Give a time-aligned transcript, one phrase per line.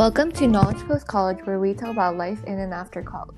[0.00, 3.36] Welcome to Knowledge Post College, where we talk about life in and after college.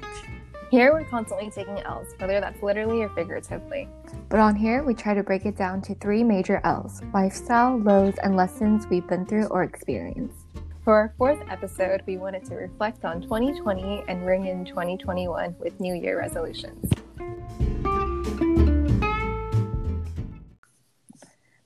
[0.70, 3.88] Here, we're constantly taking L's, whether that's literally or figuratively.
[4.28, 8.14] But on here, we try to break it down to three major L's lifestyle, lows,
[8.22, 10.46] and lessons we've been through or experienced.
[10.84, 15.80] For our fourth episode, we wanted to reflect on 2020 and ring in 2021 with
[15.80, 16.88] New Year resolutions.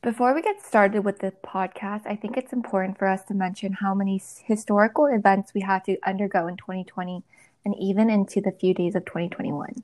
[0.07, 3.73] Before we get started with the podcast, I think it's important for us to mention
[3.73, 7.25] how many historical events we had to undergo in 2020
[7.65, 9.83] and even into the few days of 2021.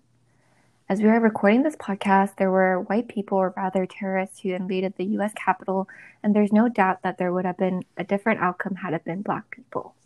[0.88, 4.94] As we are recording this podcast, there were white people, or rather terrorists, who invaded
[4.96, 5.88] the US Capitol,
[6.22, 9.22] and there's no doubt that there would have been a different outcome had it been
[9.22, 9.96] black people.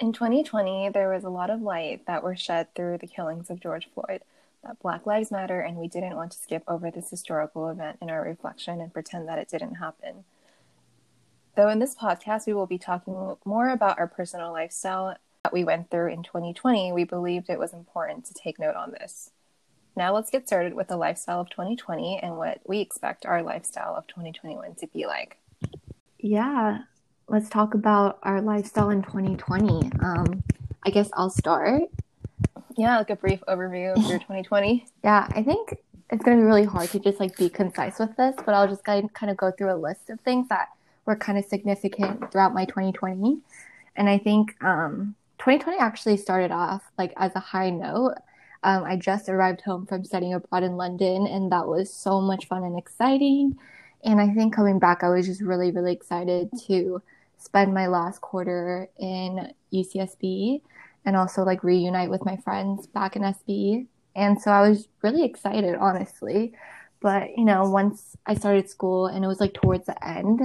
[0.00, 3.60] In 2020, there was a lot of light that were shed through the killings of
[3.60, 4.22] George Floyd
[4.66, 8.10] that Black Lives Matter, and we didn't want to skip over this historical event in
[8.10, 10.24] our reflection and pretend that it didn't happen.
[11.56, 15.64] Though in this podcast, we will be talking more about our personal lifestyle that we
[15.64, 19.30] went through in 2020, we believed it was important to take note on this.
[19.94, 23.94] Now let's get started with the lifestyle of 2020 and what we expect our lifestyle
[23.94, 25.38] of 2021 to be like.
[26.18, 26.80] Yeah,
[27.28, 29.92] let's talk about our lifestyle in 2020.
[30.00, 30.42] Um,
[30.84, 31.84] I guess I'll start.
[32.76, 34.86] Yeah, like a brief overview of your 2020.
[35.02, 35.76] Yeah, I think
[36.10, 38.68] it's going to be really hard to just like be concise with this, but I'll
[38.68, 40.68] just kind of go through a list of things that
[41.04, 43.38] were kind of significant throughout my 2020.
[43.96, 48.14] And I think um, 2020 actually started off like as a high note.
[48.62, 52.46] Um, I just arrived home from studying abroad in London, and that was so much
[52.46, 53.56] fun and exciting.
[54.04, 57.00] And I think coming back, I was just really, really excited to
[57.38, 60.62] spend my last quarter in UCSB
[61.06, 63.86] and also like reunite with my friends back in SB.
[64.16, 66.52] And so I was really excited, honestly.
[67.00, 70.40] But, you know, once I started school and it was like towards the end,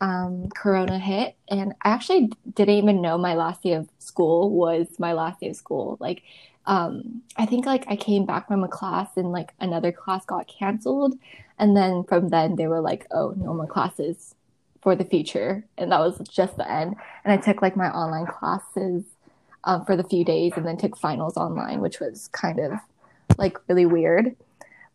[0.00, 1.36] um, Corona hit.
[1.48, 5.50] And I actually didn't even know my last day of school was my last day
[5.50, 5.98] of school.
[6.00, 6.22] Like,
[6.64, 10.48] um, I think like I came back from a class and like another class got
[10.48, 11.18] canceled.
[11.58, 14.34] And then from then they were like, oh, no more classes
[14.80, 15.66] for the future.
[15.76, 16.96] And that was just the end.
[17.24, 19.04] And I took like my online classes
[19.64, 22.72] um, for the few days and then took finals online, which was kind of
[23.36, 24.36] like really weird.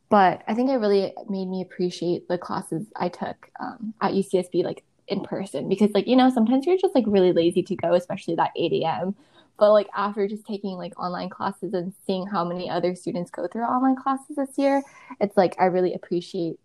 [0.09, 4.63] But I think it really made me appreciate the classes I took um, at UCSB,
[4.63, 7.93] like in person, because like you know sometimes you're just like really lazy to go,
[7.93, 9.15] especially that 8 a.m.
[9.57, 13.47] But like after just taking like online classes and seeing how many other students go
[13.47, 14.83] through online classes this year,
[15.19, 16.59] it's like I really appreciate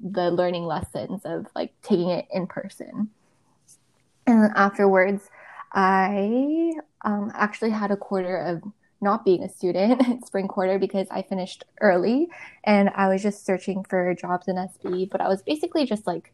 [0.00, 3.10] the learning lessons of like taking it in person.
[4.26, 5.28] And then afterwards,
[5.72, 6.72] I
[7.02, 8.62] um, actually had a quarter of
[9.00, 12.28] not being a student, spring quarter, because I finished early
[12.64, 15.10] and I was just searching for jobs in SB.
[15.10, 16.32] But I was basically just like,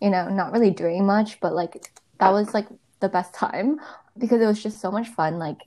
[0.00, 2.68] you know, not really doing much, but like that was like
[3.00, 3.80] the best time
[4.16, 5.58] because it was just so much fun, like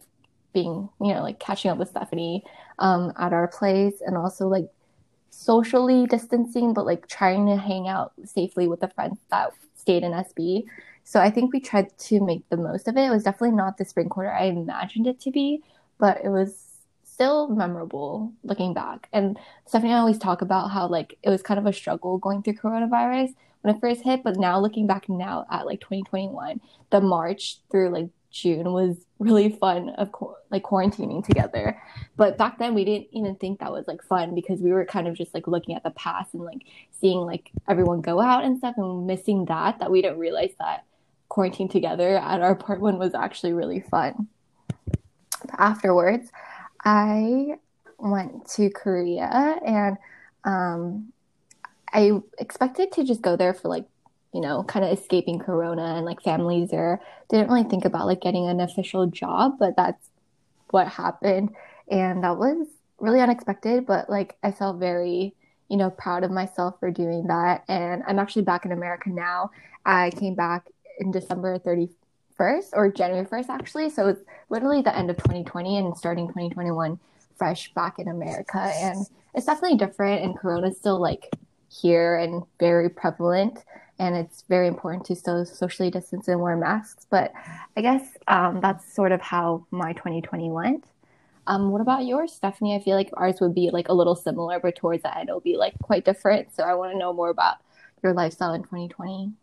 [0.54, 2.44] being, you know, like catching up with Stephanie
[2.80, 4.70] um, at our place and also like
[5.32, 9.52] socially distancing, but like trying to hang out safely with the friends that
[9.82, 10.64] stayed in SB.
[11.04, 13.08] So I think we tried to make the most of it.
[13.08, 15.64] It was definitely not the spring quarter I imagined it to be,
[15.98, 16.72] but it was
[17.04, 19.10] still memorable looking back.
[19.12, 22.18] And Stephanie and I always talk about how like it was kind of a struggle
[22.18, 26.62] going through coronavirus when it first hit, but now looking back now at like 2021,
[26.90, 30.10] the March through like June was really fun of
[30.50, 31.82] like quarantining together.
[32.16, 35.08] But back then we didn't even think that was like fun because we were kind
[35.08, 38.58] of just like looking at the past and like seeing like everyone go out and
[38.58, 40.86] stuff and missing that that we didn't realize that
[41.30, 44.28] quarantine together at our apartment was actually really fun.
[45.58, 46.30] Afterwards,
[46.84, 47.56] I
[47.98, 49.98] went to Korea and
[50.44, 51.14] um,
[51.94, 53.86] I expected to just go there for like,
[54.34, 57.02] you know, kind of escaping Corona and like families there.
[57.30, 60.10] Didn't really think about like getting an official job, but that's
[60.70, 61.54] what happened.
[61.90, 62.68] And that was
[63.00, 65.36] really unexpected, but like I felt very,
[65.68, 67.64] you know, proud of myself for doing that.
[67.68, 69.52] And I'm actually back in America now.
[69.86, 70.68] I came back
[71.00, 73.90] in December 31st or January 1st, actually.
[73.90, 77.00] So it's literally the end of 2020 and starting 2021
[77.36, 78.60] fresh back in America.
[78.60, 80.24] And it's definitely different.
[80.24, 81.30] And Corona's still like
[81.70, 83.64] here and very prevalent.
[84.02, 87.06] And it's very important to still socially distance and wear masks.
[87.08, 87.34] But
[87.78, 90.86] I guess um, that's sort of how my 2020 went.
[91.46, 92.76] Um, what about yours, Stephanie?
[92.76, 95.40] I feel like ours would be like a little similar, but towards the end, it'll
[95.40, 96.52] be like quite different.
[96.56, 97.58] So I want to know more about
[98.02, 99.34] your lifestyle in 2020.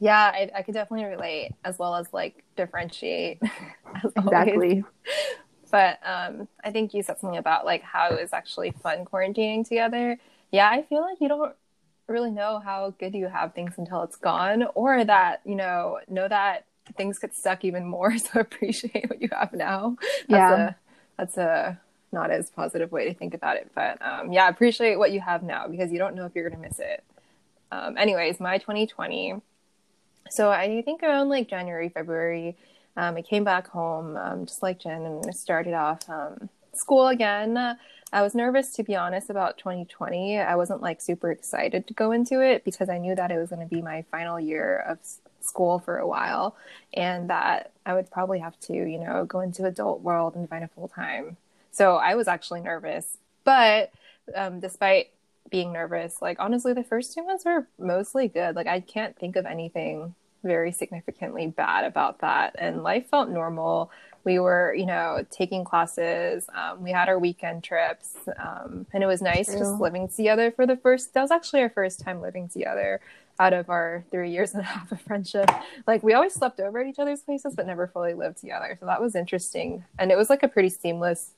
[0.00, 3.40] Yeah, I, I could definitely relate as well as like differentiate.
[4.04, 4.82] As exactly.
[5.70, 9.68] But um, I think you said something about like how it was actually fun quarantining
[9.68, 10.18] together.
[10.50, 11.54] Yeah, I feel like you don't
[12.10, 16.28] really know how good you have things until it's gone, or that you know know
[16.28, 16.66] that
[16.96, 18.14] things could suck even more.
[18.18, 19.96] So appreciate what you have now.
[20.30, 20.56] That's Yeah.
[20.56, 20.76] a
[21.18, 21.80] that's a
[22.12, 25.42] not as positive way to think about it, but um, yeah, appreciate what you have
[25.44, 27.04] now because you don't know if you're gonna miss it.
[27.72, 29.36] Um, anyways, my 2020.
[30.30, 32.56] So I think around like January, February,
[32.96, 37.08] um, I came back home, um, just like Jin, and I started off um, school
[37.08, 37.76] again.
[38.12, 40.38] I was nervous, to be honest, about 2020.
[40.38, 43.50] I wasn't like super excited to go into it because I knew that it was
[43.50, 44.98] going to be my final year of
[45.40, 46.56] school for a while,
[46.92, 50.64] and that I would probably have to, you know, go into adult world and find
[50.64, 51.36] a full time.
[51.70, 53.92] So I was actually nervous, but
[54.34, 55.10] um, despite
[55.48, 58.56] being nervous, like honestly, the first two months were mostly good.
[58.56, 63.90] Like I can't think of anything very significantly bad about that, and life felt normal.
[64.24, 66.46] We were, you know, taking classes.
[66.54, 69.58] Um, we had our weekend trips, um, and it was nice True.
[69.58, 71.14] just living together for the first.
[71.14, 73.00] That was actually our first time living together
[73.38, 75.48] out of our three years and a half of friendship.
[75.86, 78.76] Like we always slept over at each other's places, but never fully lived together.
[78.78, 81.30] So that was interesting, and it was like a pretty seamless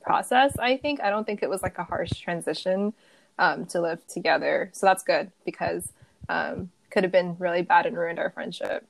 [0.00, 0.56] process.
[0.58, 2.94] I think I don't think it was like a harsh transition
[3.38, 4.70] um, to live together.
[4.72, 5.92] So that's good because
[6.28, 8.86] um, could have been really bad and ruined our friendship.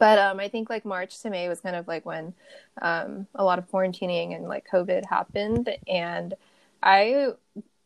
[0.00, 2.32] But um, I think like March to May was kind of like when
[2.80, 6.34] um, a lot of quarantining and like COVID happened, and
[6.82, 7.34] I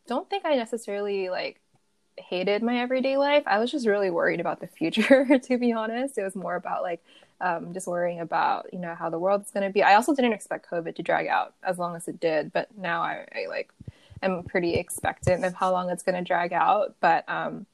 [0.07, 1.59] don't think I necessarily like
[2.17, 3.43] hated my everyday life.
[3.45, 6.17] I was just really worried about the future, to be honest.
[6.17, 7.03] It was more about like
[7.41, 9.83] um, just worrying about you know how the world's going to be.
[9.83, 13.01] I also didn't expect COVID to drag out as long as it did, but now
[13.01, 13.71] I, I like
[14.23, 16.95] am pretty expectant of how long it's going to drag out.
[17.01, 17.65] But um,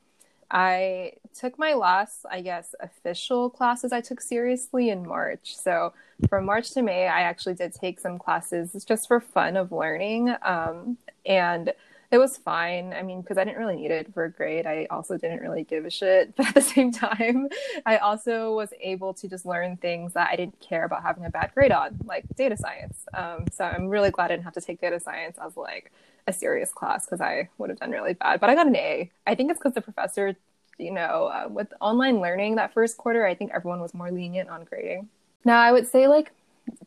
[0.51, 5.55] I took my last, I guess, official classes I took seriously in March.
[5.55, 5.93] So
[6.27, 10.35] from March to May, I actually did take some classes just for fun of learning.
[10.43, 11.71] Um, and
[12.11, 12.91] it was fine.
[12.91, 14.67] I mean, because I didn't really need it for a grade.
[14.67, 16.35] I also didn't really give a shit.
[16.41, 17.47] But at the same time,
[17.85, 21.29] I also was able to just learn things that I didn't care about having a
[21.29, 23.05] bad grade on, like data science.
[23.13, 25.93] Um, so I'm really glad I didn't have to take data science as like
[26.27, 28.39] a serious class because I would have done really bad.
[28.39, 29.09] But I got an A.
[29.27, 30.35] I think it's because the professor,
[30.77, 34.49] you know, uh, with online learning that first quarter, I think everyone was more lenient
[34.49, 35.09] on grading.
[35.43, 36.31] Now, I would say like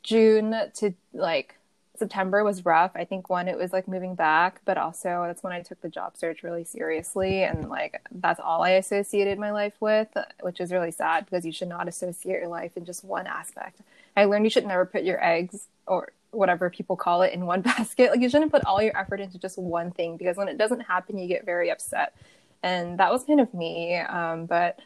[0.03, 1.57] June to like
[1.97, 2.91] September was rough.
[2.95, 5.89] I think one, it was like moving back, but also that's when I took the
[5.89, 7.45] job search really seriously.
[7.45, 10.09] And like that's all I associated my life with,
[10.41, 13.81] which is really sad because you should not associate your life in just one aspect.
[14.17, 17.61] I learned you should never put your eggs or whatever people call it in one
[17.63, 18.11] basket.
[18.11, 20.81] Like you shouldn't put all your effort into just one thing because when it doesn't
[20.81, 22.15] happen, you get very upset.
[22.63, 23.97] And that was kind of me.
[23.99, 24.79] Um, but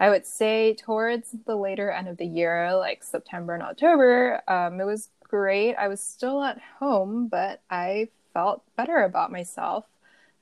[0.00, 4.80] I would say towards the later end of the year, like September and October, um,
[4.80, 5.74] it was great.
[5.74, 9.84] I was still at home, but I felt better about myself.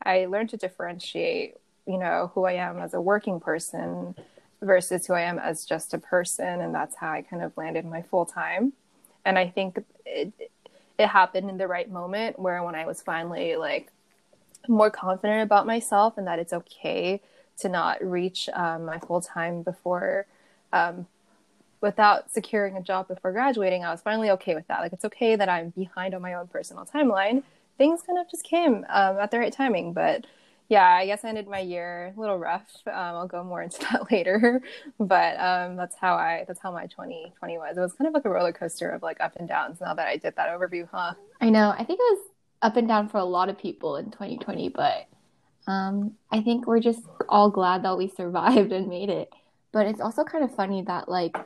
[0.02, 1.56] I learned to differentiate,
[1.86, 4.14] you know, who I am as a working person
[4.60, 7.84] versus who I am as just a person, and that's how I kind of landed
[7.84, 8.72] my full time.
[9.24, 10.32] And I think it
[10.98, 13.90] it happened in the right moment where when I was finally like
[14.68, 17.20] more confident about myself and that it's okay
[17.58, 20.26] to not reach um, my full time before
[20.72, 21.06] um,
[21.82, 24.80] without securing a job before graduating, I was finally okay with that.
[24.80, 27.42] Like, it's okay that I'm behind on my own personal timeline.
[27.76, 29.92] Things kind of just came um, at the right timing.
[29.92, 30.24] But
[30.72, 32.66] yeah, I guess I ended my year a little rough.
[32.86, 34.62] Um, I'll go more into that later.
[34.98, 37.76] But um, that's how I, that's how my 2020 was.
[37.76, 40.08] It was kind of like a roller coaster of like up and downs now that
[40.08, 41.12] I did that overview, huh?
[41.42, 41.74] I know.
[41.76, 42.28] I think it was
[42.62, 45.08] up and down for a lot of people in 2020, but
[45.66, 49.30] um, I think we're just all glad that we survived and made it.
[49.72, 51.36] But it's also kind of funny that, like,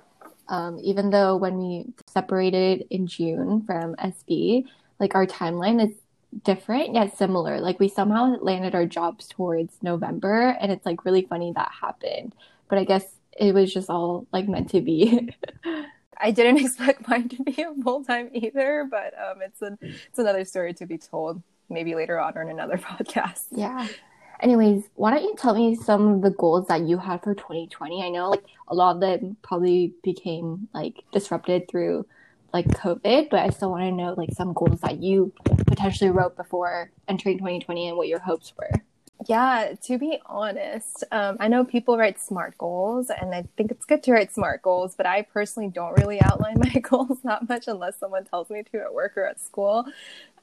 [0.48, 4.66] um, even though when we separated in June from SB,
[5.00, 5.96] like our timeline is
[6.44, 7.60] different yet similar.
[7.60, 12.34] Like, we somehow landed our jobs towards November, and it's like really funny that happened.
[12.68, 13.04] But I guess
[13.38, 15.30] it was just all like meant to be.
[16.18, 20.18] I didn't expect mine to be a full time either, but um, it's an it's
[20.18, 23.44] another story to be told maybe later on or in another podcast.
[23.50, 23.86] Yeah.
[24.40, 28.04] Anyways, why don't you tell me some of the goals that you had for 2020?
[28.04, 32.06] I know like a lot of them probably became like disrupted through
[32.56, 35.30] like COVID, but I still want to know like some goals that you
[35.66, 38.70] potentially wrote before entering 2020 and what your hopes were.
[39.28, 43.84] Yeah, to be honest, um, I know people write SMART goals, and I think it's
[43.84, 47.64] good to write SMART goals, but I personally don't really outline my goals that much
[47.66, 49.84] unless someone tells me to at work or at school.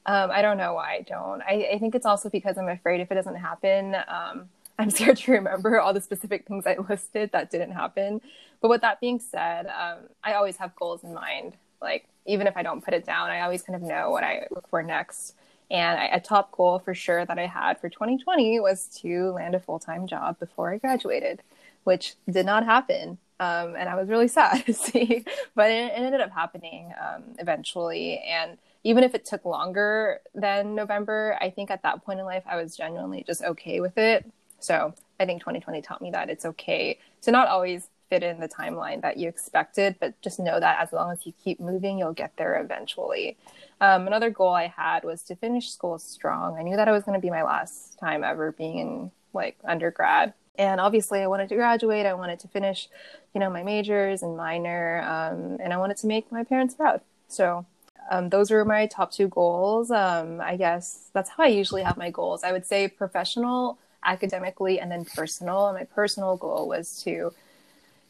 [0.06, 1.42] Um, I don't know why I don't.
[1.42, 5.16] I, I, think it's also because I'm afraid if it doesn't happen, um, I'm scared
[5.16, 8.20] to remember all the specific things I listed that didn't happen.
[8.60, 11.56] But with that being said, um, I always have goals in mind.
[11.84, 14.46] Like, even if I don't put it down, I always kind of know what I
[14.50, 15.36] look for next.
[15.70, 19.54] And I, a top goal for sure that I had for 2020 was to land
[19.54, 21.42] a full time job before I graduated,
[21.84, 23.18] which did not happen.
[23.40, 25.24] Um, and I was really sad to see,
[25.54, 28.18] but it, it ended up happening um, eventually.
[28.18, 32.44] And even if it took longer than November, I think at that point in life,
[32.46, 34.30] I was genuinely just okay with it.
[34.60, 38.48] So I think 2020 taught me that it's okay to not always fit in the
[38.48, 42.12] timeline that you expected, but just know that as long as you keep moving, you'll
[42.12, 43.36] get there eventually.
[43.80, 46.56] Um, another goal I had was to finish school strong.
[46.56, 49.58] I knew that it was going to be my last time ever being in like
[49.64, 50.32] undergrad.
[50.56, 52.06] And obviously, I wanted to graduate.
[52.06, 52.88] I wanted to finish,
[53.34, 57.00] you know, my majors and minor, um, and I wanted to make my parents proud.
[57.26, 57.66] So
[58.10, 59.90] um, those were my top two goals.
[59.90, 62.44] Um, I guess that's how I usually have my goals.
[62.44, 65.66] I would say professional, academically, and then personal.
[65.68, 67.32] And my personal goal was to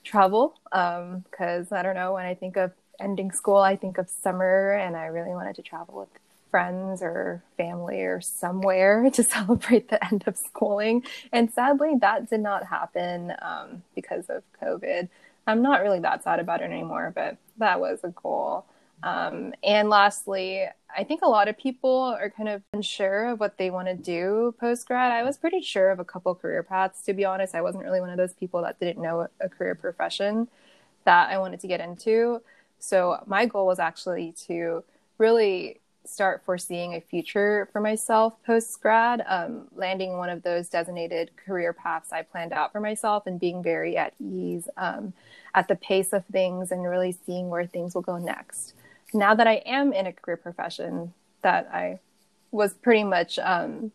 [0.04, 4.08] travel because um, I don't know when I think of ending school, I think of
[4.08, 6.08] summer, and I really wanted to travel with
[6.50, 11.02] friends or family or somewhere to celebrate the end of schooling.
[11.32, 15.08] And sadly, that did not happen um, because of COVID.
[15.46, 18.64] I'm not really that sad about it anymore, but that was a goal.
[19.04, 20.64] Um, and lastly,
[20.96, 23.94] I think a lot of people are kind of unsure of what they want to
[23.94, 25.12] do post grad.
[25.12, 27.54] I was pretty sure of a couple career paths, to be honest.
[27.54, 30.48] I wasn't really one of those people that didn't know a career profession
[31.04, 32.40] that I wanted to get into.
[32.78, 34.82] So my goal was actually to
[35.18, 41.30] really start foreseeing a future for myself post grad, um, landing one of those designated
[41.44, 45.12] career paths I planned out for myself and being very at ease um,
[45.54, 48.72] at the pace of things and really seeing where things will go next
[49.14, 52.00] now that I am in a career profession that I
[52.50, 53.92] was pretty much um,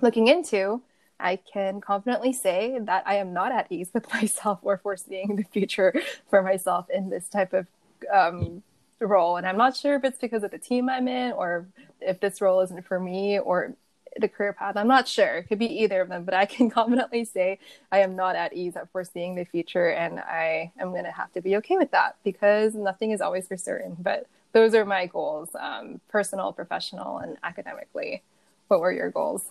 [0.00, 0.82] looking into,
[1.18, 5.44] I can confidently say that I am not at ease with myself or foreseeing the
[5.44, 5.94] future
[6.28, 7.66] for myself in this type of
[8.12, 8.62] um,
[9.00, 9.36] role.
[9.36, 11.66] And I'm not sure if it's because of the team I'm in or
[12.00, 13.74] if this role isn't for me or
[14.18, 14.76] the career path.
[14.76, 15.38] I'm not sure.
[15.38, 17.58] It could be either of them, but I can confidently say
[17.90, 21.32] I am not at ease at foreseeing the future, and I am going to have
[21.32, 23.96] to be okay with that because nothing is always for certain.
[23.98, 28.22] But those are my goals, um, personal, professional, and academically.
[28.68, 29.44] What were your goals?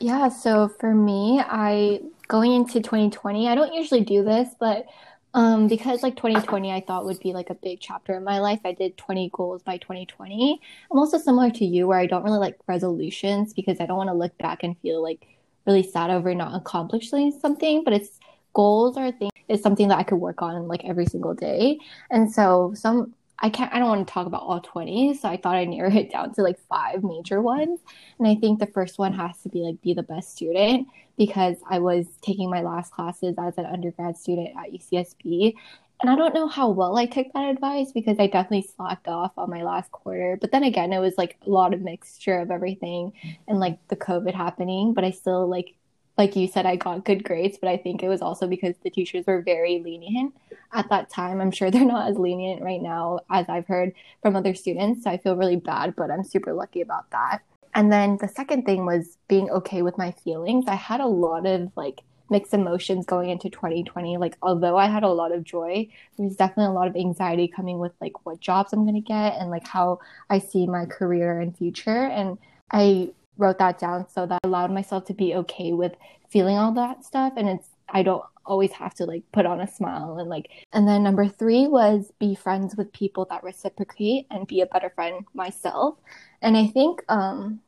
[0.00, 4.86] Yeah, so for me, I going into 2020, I don't usually do this, but
[5.34, 8.60] um, because like 2020 I thought would be like a big chapter in my life.
[8.64, 10.60] I did 20 goals by 2020.
[10.90, 14.10] I'm also similar to you where I don't really like resolutions because I don't want
[14.10, 15.26] to look back and feel like
[15.66, 18.20] really sad over not accomplishing something, but it's
[18.52, 21.78] goals or things is something that I could work on like every single day.
[22.10, 25.36] And so some I can't I don't want to talk about all 20, so I
[25.36, 27.80] thought I'd narrow it down to like five major ones.
[28.18, 31.56] And I think the first one has to be like be the best student because
[31.68, 35.54] I was taking my last classes as an undergrad student at UCSB.
[36.00, 39.32] And I don't know how well I took that advice because I definitely slacked off
[39.38, 40.36] on my last quarter.
[40.40, 43.12] But then again, it was like a lot of mixture of everything
[43.48, 45.74] and like the COVID happening, but I still like
[46.16, 48.90] like you said, I got good grades, but I think it was also because the
[48.90, 50.34] teachers were very lenient
[50.72, 51.40] at that time.
[51.40, 53.92] I'm sure they're not as lenient right now as I've heard
[54.22, 55.04] from other students.
[55.04, 57.40] So I feel really bad, but I'm super lucky about that.
[57.74, 60.66] And then the second thing was being okay with my feelings.
[60.68, 64.16] I had a lot of like mixed emotions going into 2020.
[64.16, 67.48] Like, although I had a lot of joy, there was definitely a lot of anxiety
[67.48, 69.98] coming with like what jobs I'm going to get and like how
[70.30, 72.06] I see my career and future.
[72.06, 72.38] And
[72.70, 75.92] I wrote that down so that I allowed myself to be okay with
[76.28, 79.68] feeling all that stuff and it's I don't always have to like put on a
[79.68, 84.46] smile and like and then number 3 was be friends with people that reciprocate and
[84.46, 85.96] be a better friend myself.
[86.42, 87.60] And I think um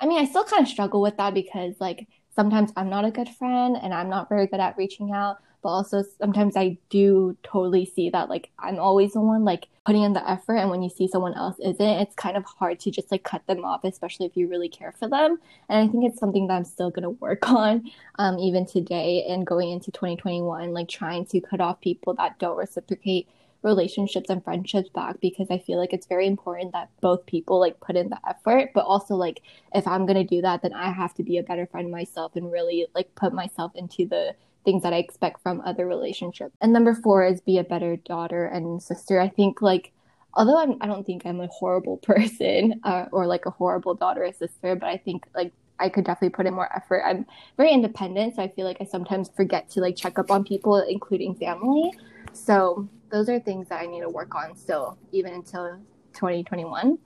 [0.00, 2.06] I mean I still kind of struggle with that because like
[2.40, 5.68] sometimes I'm not a good friend and I'm not very good at reaching out but
[5.68, 10.14] also sometimes I do totally see that like I'm always the one like putting in
[10.14, 13.10] the effort and when you see someone else isn't it's kind of hard to just
[13.10, 15.36] like cut them off especially if you really care for them.
[15.68, 19.46] And I think it's something that I'm still to work on um, even today and
[19.46, 23.28] going into 2021 like trying to cut off people that don't reciprocate
[23.62, 27.80] relationships and friendships back because I feel like it's very important that both people like
[27.80, 29.42] put in the effort, but also like
[29.74, 32.50] if I'm gonna do that, then I have to be a better friend myself and
[32.50, 36.54] really like put myself into the things that I expect from other relationships.
[36.60, 39.20] And number four is be a better daughter and sister.
[39.20, 39.92] I think like
[40.34, 44.24] although I'm, I don't think I'm a horrible person uh, or like a horrible daughter
[44.24, 47.02] or sister, but I think like I could definitely put in more effort.
[47.04, 47.26] I'm
[47.56, 50.76] very independent, so I feel like I sometimes forget to like check up on people,
[50.76, 51.90] including family.
[52.32, 55.78] So those are things that I need to work on still, even until
[56.14, 56.98] 2021.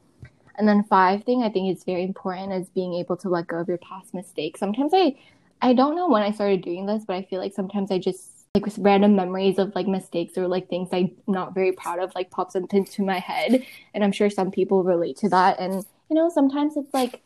[0.56, 3.58] And then five thing I think is very important is being able to let go
[3.58, 4.60] of your past mistakes.
[4.60, 5.16] Sometimes I
[5.62, 8.30] I don't know when I started doing this, but I feel like sometimes I just
[8.54, 12.30] like random memories of like mistakes or like things I'm not very proud of like
[12.30, 13.64] pops into my head.
[13.94, 15.58] And I'm sure some people relate to that.
[15.58, 17.22] And you know, sometimes it's like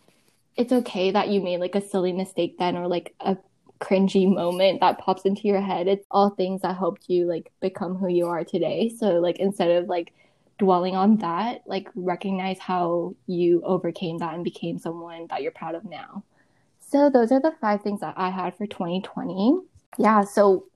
[0.56, 3.37] it's okay that you made like a silly mistake then or like a
[3.80, 5.88] cringy moment that pops into your head.
[5.88, 8.88] It's all things that helped you like become who you are today.
[8.88, 10.12] So like instead of like
[10.58, 15.75] dwelling on that, like recognize how you overcame that and became someone that you're proud
[15.75, 16.25] of now.
[16.80, 19.61] So those are the five things that I had for 2020.
[19.99, 20.66] Yeah, so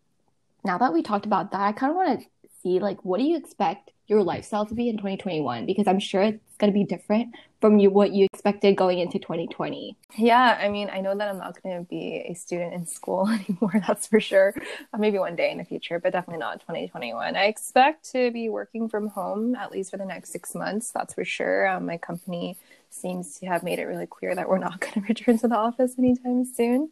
[0.65, 2.27] now that we talked about that, I kind of want to
[2.63, 6.23] see like what do you expect your lifestyle to be in 2021 because I'm sure
[6.23, 9.97] it's going to be different from you what you expected going into 2020.
[10.17, 13.29] Yeah, I mean, I know that I'm not going to be a student in school
[13.49, 14.55] anymore, that's for sure.
[14.99, 17.37] Maybe one day in the future, but definitely not 2021.
[17.37, 21.15] I expect to be working from home at least for the next 6 months, that's
[21.15, 21.69] for sure.
[21.69, 22.59] Um, my company
[22.91, 25.57] seems to have made it really clear that we're not going to return to the
[25.57, 26.91] office anytime soon.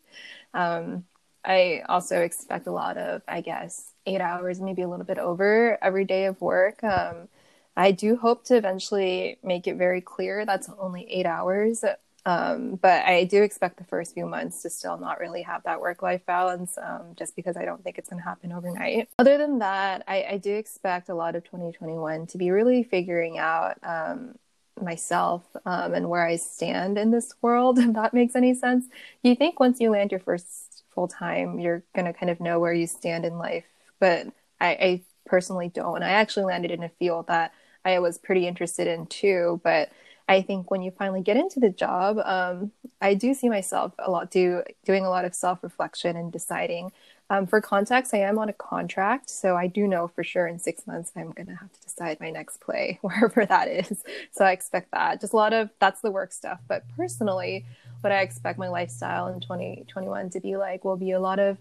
[0.55, 1.05] Um,
[1.44, 5.78] I also expect a lot of, I guess, eight hours, maybe a little bit over
[5.82, 6.82] every day of work.
[6.85, 7.28] Um,
[7.76, 11.85] I do hope to eventually make it very clear that's only eight hours.
[12.26, 15.80] Um, but I do expect the first few months to still not really have that
[15.80, 19.09] work life balance um, just because I don't think it's going to happen overnight.
[19.18, 23.38] Other than that, I, I, do expect a lot of 2021 to be really figuring
[23.38, 24.35] out um,
[24.82, 28.85] myself um, and where I stand in this world, if that makes any sense.
[29.23, 32.40] Do you think once you land your first full time, you're going to kind of
[32.40, 33.64] know where you stand in life
[34.00, 34.26] but
[34.61, 36.02] I, I personally don't.
[36.02, 37.52] I actually landed in a field that
[37.85, 39.90] I was pretty interested in too, but
[40.28, 44.11] I think when you finally get into the job, um, I do see myself a
[44.11, 46.92] lot do doing a lot of self reflection and deciding.
[47.30, 50.59] Um, for context, I am on a contract, so I do know for sure in
[50.59, 54.02] six months I'm gonna have to decide my next play wherever that is.
[54.32, 55.20] So I expect that.
[55.20, 56.61] Just a lot of that's the work stuff.
[56.68, 57.64] But personally,
[58.00, 61.59] what I expect my lifestyle in 2021 to be like will be a lot of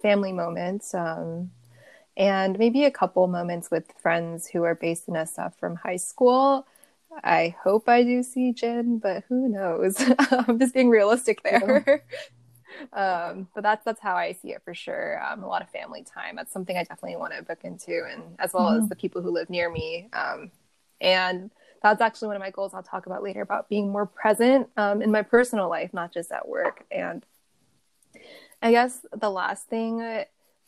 [0.00, 0.94] family moments.
[0.94, 1.50] Um,
[2.16, 6.66] and maybe a couple moments with friends who are based in SF from high school.
[7.24, 9.96] I hope I do see Jin, but who knows?
[10.30, 12.04] I'm just being realistic there.
[12.92, 15.22] um, but that's that's how I see it for sure.
[15.22, 16.36] Um, a lot of family time.
[16.36, 18.82] That's something I definitely want to book into, and as well mm-hmm.
[18.82, 20.08] as the people who live near me.
[20.12, 20.50] Um,
[21.00, 21.50] and
[21.82, 22.74] that's actually one of my goals.
[22.74, 26.30] I'll talk about later about being more present um, in my personal life, not just
[26.30, 26.84] at work.
[26.90, 27.24] And
[28.62, 30.24] I guess the last thing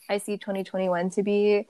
[0.08, 1.68] I see 2021 to be.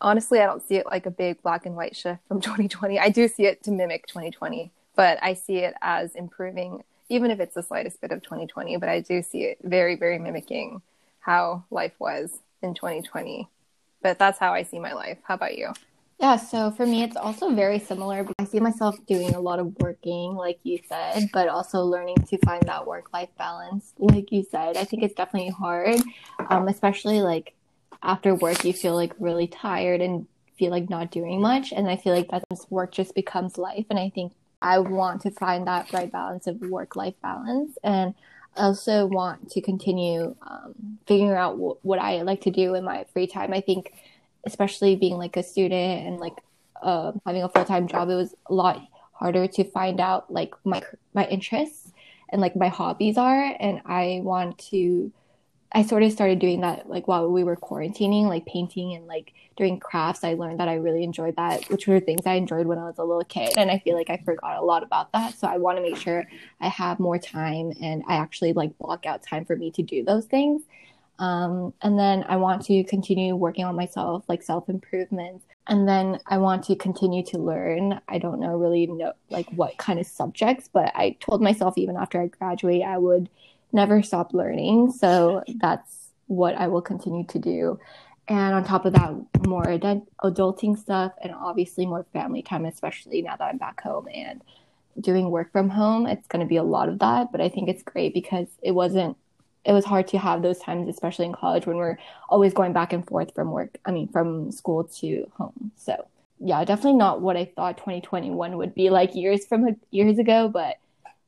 [0.00, 2.98] Honestly, I don't see it like a big black and white shift from 2020.
[2.98, 7.40] I do see it to mimic 2020, but I see it as improving, even if
[7.40, 8.76] it's the slightest bit of 2020.
[8.76, 10.82] But I do see it very, very mimicking
[11.20, 13.48] how life was in 2020.
[14.02, 15.18] But that's how I see my life.
[15.22, 15.72] How about you?
[16.24, 18.26] Yeah, so for me, it's also very similar.
[18.38, 22.38] I see myself doing a lot of working, like you said, but also learning to
[22.46, 24.78] find that work life balance, like you said.
[24.78, 26.00] I think it's definitely hard,
[26.48, 27.52] um, especially like
[28.02, 30.26] after work, you feel like really tired and
[30.58, 31.72] feel like not doing much.
[31.72, 33.84] And I feel like that work just becomes life.
[33.90, 34.32] And I think
[34.62, 37.76] I want to find that right balance of work life balance.
[37.84, 38.14] And
[38.56, 42.82] I also want to continue um, figuring out w- what I like to do in
[42.82, 43.52] my free time.
[43.52, 43.92] I think
[44.46, 46.34] especially being like a student and like
[46.82, 48.80] uh, having a full time job, it was a lot
[49.12, 50.82] harder to find out like my
[51.14, 51.92] my interests
[52.30, 55.12] and like my hobbies are, and I want to.
[55.76, 59.32] I sort of started doing that like while we were quarantining, like painting and like
[59.56, 60.22] doing crafts.
[60.22, 62.98] I learned that I really enjoyed that, which were things I enjoyed when I was
[62.98, 63.54] a little kid.
[63.56, 65.34] And I feel like I forgot a lot about that.
[65.34, 66.28] So I want to make sure
[66.60, 70.04] I have more time and I actually like block out time for me to do
[70.04, 70.62] those things.
[71.18, 75.42] Um, and then I want to continue working on myself, like self improvement.
[75.66, 78.00] And then I want to continue to learn.
[78.08, 81.96] I don't know really know like what kind of subjects, but I told myself even
[81.96, 83.28] after I graduate, I would
[83.72, 84.92] never stop learning.
[84.92, 87.78] So that's what I will continue to do.
[88.26, 89.14] And on top of that,
[89.46, 94.08] more adult- adulting stuff and obviously more family time, especially now that I'm back home
[94.12, 94.42] and
[95.00, 96.06] doing work from home.
[96.06, 98.72] It's going to be a lot of that, but I think it's great because it
[98.72, 99.16] wasn't
[99.64, 101.96] it was hard to have those times, especially in college when we're
[102.28, 103.78] always going back and forth from work.
[103.84, 105.72] I mean, from school to home.
[105.76, 106.06] So
[106.40, 110.76] yeah, definitely not what I thought 2021 would be like years from years ago, but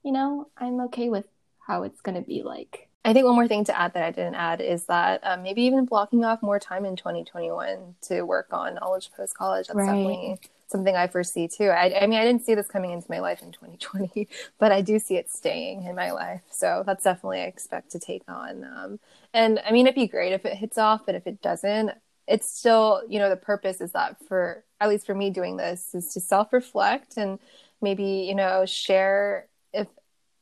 [0.03, 1.25] you know, I'm okay with
[1.67, 2.89] how it's going to be like.
[3.05, 5.63] I think one more thing to add that I didn't add is that um, maybe
[5.63, 9.69] even blocking off more time in 2021 to work on knowledge post college.
[9.69, 9.87] That's right.
[9.87, 11.69] definitely something I foresee too.
[11.69, 14.81] I, I, mean, I didn't see this coming into my life in 2020, but I
[14.81, 16.43] do see it staying in my life.
[16.51, 18.65] So that's definitely I expect to take on.
[18.65, 19.01] Um,
[19.33, 21.93] and I mean, it'd be great if it hits off, but if it doesn't,
[22.27, 25.95] it's still, you know, the purpose is that for, at least for me doing this,
[25.95, 27.39] is to self reflect and
[27.81, 29.87] maybe, you know, share if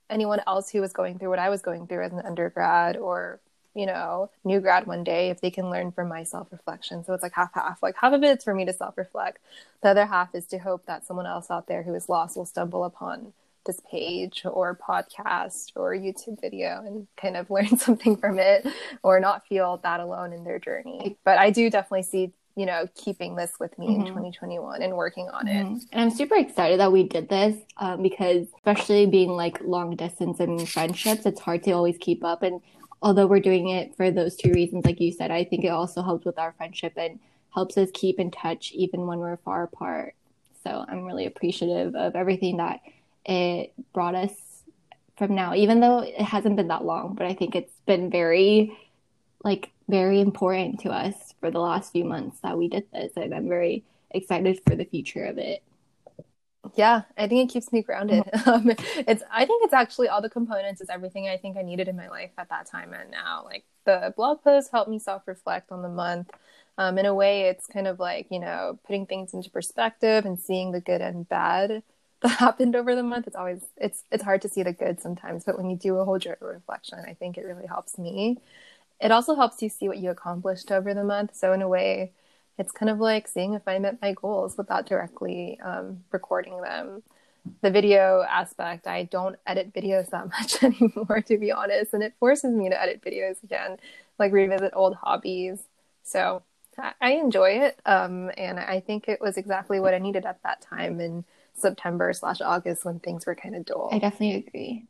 [0.08, 3.40] anyone else who was going through what I was going through as an undergrad or
[3.74, 7.04] you know, new grad one day if they can learn from my self reflection.
[7.04, 7.82] So it's like half half.
[7.82, 9.38] Like half of it is for me to self reflect.
[9.82, 12.46] The other half is to hope that someone else out there who is lost will
[12.46, 13.32] stumble upon
[13.66, 18.66] this page or podcast or YouTube video and kind of learn something from it
[19.02, 21.16] or not feel that alone in their journey.
[21.24, 24.02] But I do definitely see you know, keeping this with me mm-hmm.
[24.02, 25.74] in 2021 and working on mm-hmm.
[25.74, 25.84] it.
[25.92, 30.38] And I'm super excited that we did this um, because, especially being like long distance
[30.38, 32.42] and friendships, it's hard to always keep up.
[32.42, 32.60] And
[33.04, 36.02] although we're doing it for those two reasons, like you said, I think it also
[36.02, 37.20] helps with our friendship and
[37.52, 40.14] helps us keep in touch even when we're far apart.
[40.64, 42.80] So I'm really appreciative of everything that
[43.26, 44.32] it brought us
[45.18, 48.76] from now, even though it hasn't been that long, but I think it's been very,
[49.44, 53.12] like, very important to us for the last few months that we did this.
[53.16, 55.62] And I'm very excited for the future of it.
[56.72, 58.28] Yeah, I think it keeps me grounded.
[58.46, 58.70] Um,
[59.06, 61.96] it's I think it's actually all the components is everything I think I needed in
[61.96, 63.42] my life at that time and now.
[63.44, 66.30] Like the blog post helped me self reflect on the month.
[66.76, 70.38] Um, in a way, it's kind of like you know putting things into perspective and
[70.38, 71.82] seeing the good and bad
[72.22, 73.26] that happened over the month.
[73.26, 76.04] It's always it's it's hard to see the good sometimes, but when you do a
[76.04, 78.38] whole journal reflection, I think it really helps me.
[79.00, 81.34] It also helps you see what you accomplished over the month.
[81.36, 82.12] So in a way,
[82.58, 87.02] it's kind of like seeing if I met my goals without directly um, recording them.
[87.60, 92.14] The video aspect, I don't edit videos that much anymore, to be honest, and it
[92.18, 93.78] forces me to edit videos again,
[94.18, 95.62] like revisit old hobbies.
[96.02, 96.42] So
[97.00, 100.60] I enjoy it, um, and I think it was exactly what I needed at that
[100.60, 103.90] time in September slash August when things were kind of dull.
[103.92, 104.86] I definitely agree.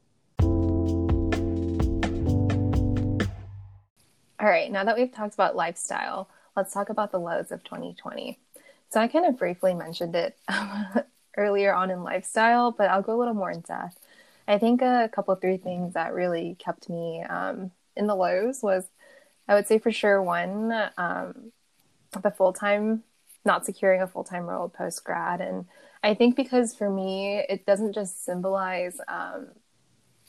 [4.40, 8.38] All right, now that we've talked about lifestyle, let's talk about the lows of 2020.
[8.90, 10.36] So I kind of briefly mentioned it
[11.36, 13.98] earlier on in lifestyle, but I'll go a little more in depth.
[14.46, 18.84] I think a couple three things that really kept me um, in the lows was,
[19.48, 21.52] I would say for sure one, um,
[22.22, 23.02] the full time,
[23.44, 25.66] not securing a full time role post grad, and
[26.02, 29.48] I think because for me it doesn't just symbolize um,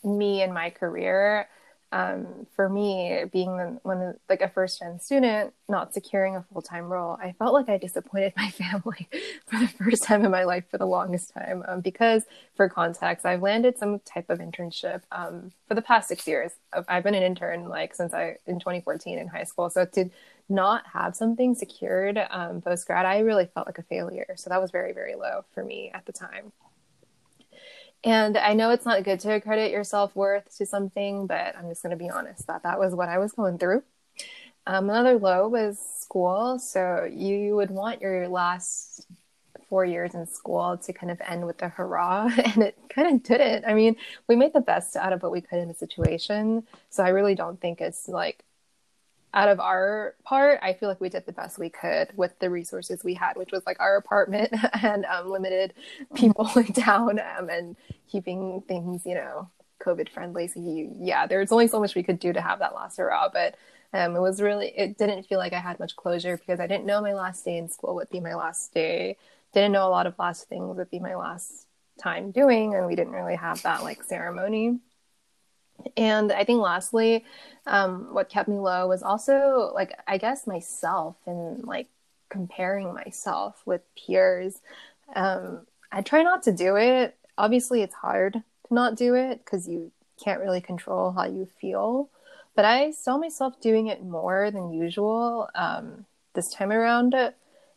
[0.04, 1.48] me and my career
[1.92, 6.62] um, for me, being the, one like a first gen student, not securing a full
[6.62, 9.08] time role, I felt like I disappointed my family
[9.46, 11.64] for the first time in my life for the longest time.
[11.68, 12.24] Um, because,
[12.56, 16.52] for context, I've landed some type of internship um, for the past six years.
[16.88, 19.70] I've been an intern like since I in 2014 in high school.
[19.70, 20.10] So to
[20.50, 24.34] not have something secured um, post grad, I really felt like a failure.
[24.36, 26.52] So that was very very low for me at the time.
[28.06, 31.68] And I know it's not good to accredit your self worth to something, but I'm
[31.70, 33.84] just going to be honest that that was what I was going through.
[34.68, 36.60] Um, another low was school.
[36.60, 39.08] So you would want your last
[39.70, 43.24] four years in school to kind of end with a hurrah, and it kind of
[43.24, 43.66] didn't.
[43.66, 43.96] I mean,
[44.28, 46.64] we made the best out of what we could in the situation.
[46.92, 48.44] So I really don't think it's like
[49.36, 52.50] out of our part, I feel like we did the best we could with the
[52.50, 55.74] resources we had, which was like our apartment and um, limited
[56.16, 57.76] people in town um, and
[58.08, 59.50] keeping things, you know,
[59.82, 60.48] COVID friendly.
[60.48, 63.30] So you, yeah, there's only so much we could do to have that last hurrah,
[63.32, 63.56] but
[63.94, 66.86] um, it was really, it didn't feel like I had much closure because I didn't
[66.86, 69.18] know my last day in school would be my last day.
[69.54, 71.68] Didn't know a lot of last things would be my last
[72.02, 74.80] time doing, and we didn't really have that like ceremony.
[75.98, 77.26] And I think lastly,
[77.68, 81.88] um, what kept me low was also like I guess myself and like
[82.30, 84.62] comparing myself with peers.
[85.16, 87.18] Um, I try not to do it.
[87.38, 89.92] Obviously, it's hard to not do it because you
[90.24, 92.10] can't really control how you feel.
[92.56, 97.14] But I saw myself doing it more than usual um, this time around,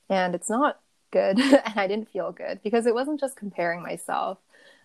[0.09, 0.81] and it's not
[1.11, 1.39] good.
[1.41, 4.39] and I didn't feel good because it wasn't just comparing myself.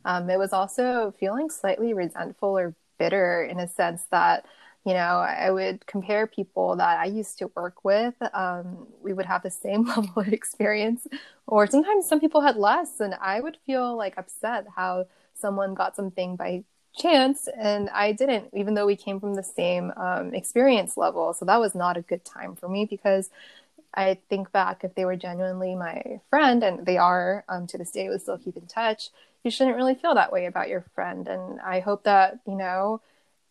[0.05, 4.45] Um, it was also feeling slightly resentful or bitter in a sense that
[4.85, 8.65] you know i would compare people that i used to work with um,
[9.05, 11.01] we would have the same level of experience
[11.47, 15.95] or sometimes some people had less and i would feel like upset how someone got
[15.95, 16.63] something by
[16.95, 21.33] chance and i didn't even though we came from the same um, experience level.
[21.33, 23.25] So that was not a good time for me because
[23.95, 27.91] i think back if they were genuinely my friend and they are um, to this
[27.91, 29.09] day we still keep in touch
[29.43, 31.27] you shouldn't really feel that way about your friend.
[31.27, 33.01] And I hope that, you know,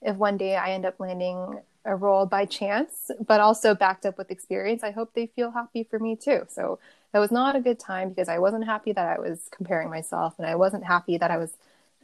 [0.00, 4.16] if one day I end up landing a role by chance, but also backed up
[4.18, 6.46] with experience, I hope they feel happy for me too.
[6.48, 6.78] So
[7.12, 10.34] it was not a good time because I wasn't happy that I was comparing myself
[10.38, 11.54] and I wasn't happy that I was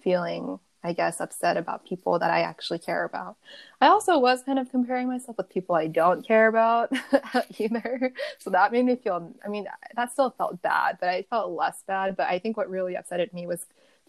[0.03, 3.37] feeling, I guess, upset about people that I actually care about.
[3.81, 6.93] I also was kind of comparing myself with people I don't care about
[7.59, 8.13] either.
[8.39, 11.83] So that made me feel, I mean, that still felt bad, but I felt less
[11.87, 12.17] bad.
[12.17, 13.65] But I think what really upset me was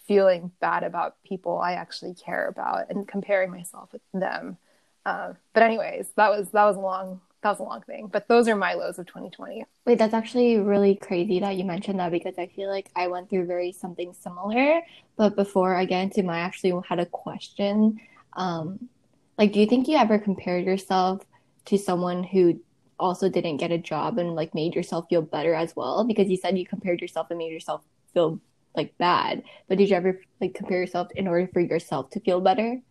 [0.09, 4.57] feeling bad about people I actually care about and comparing myself with them.
[5.05, 8.07] Uh, but anyways, that was that was a long that was a long thing.
[8.07, 9.63] But those are my lows of 2020.
[9.85, 13.29] Wait, that's actually really crazy that you mentioned that because I feel like I went
[13.29, 14.81] through very something similar.
[15.15, 18.01] But before I get into my, I actually had a question.
[18.33, 18.89] Um,
[19.37, 21.21] like, do you think you ever compared yourself
[21.65, 22.59] to someone who
[22.99, 26.03] also didn't get a job and like made yourself feel better as well?
[26.03, 28.41] Because you said you compared yourself and made yourself feel
[28.75, 29.43] like bad.
[29.67, 32.81] But did you ever like compare yourself in order for yourself to feel better?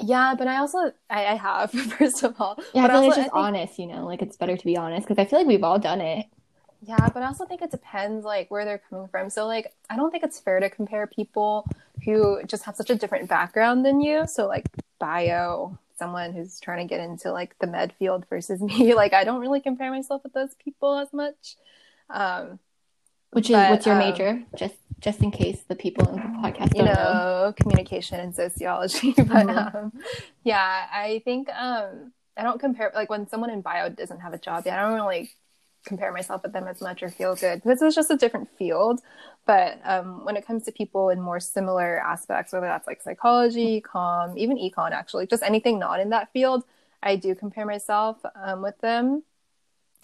[0.00, 2.58] Yeah, but I also I, I have first of all.
[2.72, 4.56] Yeah, but I feel like it's also, just think, honest, you know, like it's better
[4.56, 6.26] to be honest because I feel like we've all done it.
[6.80, 9.30] Yeah, but I also think it depends like where they're coming from.
[9.30, 11.66] So like I don't think it's fair to compare people
[12.04, 14.26] who just have such a different background than you.
[14.26, 14.68] So like
[14.98, 18.94] bio, someone who's trying to get into like the med field versus me.
[18.94, 21.56] Like I don't really compare myself with those people as much.
[22.10, 22.58] Um
[23.34, 24.42] Which is But, what's your um, major?
[24.56, 27.12] Just just in case the people in the podcast you don't know.
[27.12, 29.12] know, communication and sociology.
[29.18, 29.74] But Mhm.
[29.74, 29.92] um,
[30.44, 34.38] yeah, I think um, I don't compare like when someone in bio doesn't have a
[34.38, 34.78] job yet.
[34.78, 35.30] I don't really
[35.84, 39.00] compare myself with them as much or feel good because it's just a different field.
[39.46, 43.80] But um, when it comes to people in more similar aspects, whether that's like psychology,
[43.82, 46.64] com, even econ, actually, just anything not in that field,
[47.02, 49.22] I do compare myself um, with them.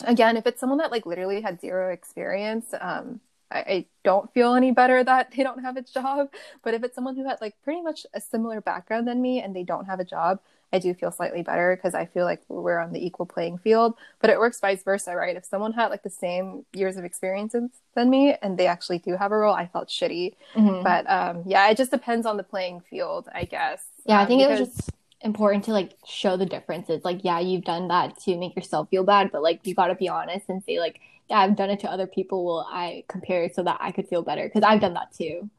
[0.05, 4.55] Again, if it's someone that like literally had zero experience, um, I, I don't feel
[4.55, 6.31] any better that they don't have a job.
[6.63, 9.55] But if it's someone who had like pretty much a similar background than me and
[9.55, 10.41] they don't have a job,
[10.73, 13.95] I do feel slightly better because I feel like we're on the equal playing field.
[14.21, 15.37] But it works vice versa, right?
[15.37, 19.17] If someone had like the same years of experiences than me and they actually do
[19.17, 20.35] have a role, I felt shitty.
[20.55, 20.83] Mhm.
[20.85, 23.85] But um, yeah, it just depends on the playing field, I guess.
[24.07, 24.91] Yeah, I Um, think it was just
[25.23, 27.05] important to like show the differences.
[27.05, 29.95] Like, yeah, you've done that to make yourself feel bad, but like you got to
[29.95, 32.45] be honest and say like, yeah, I've done it to other people.
[32.45, 34.45] Will I compare it so that I could feel better?
[34.45, 35.51] Because I've done that too.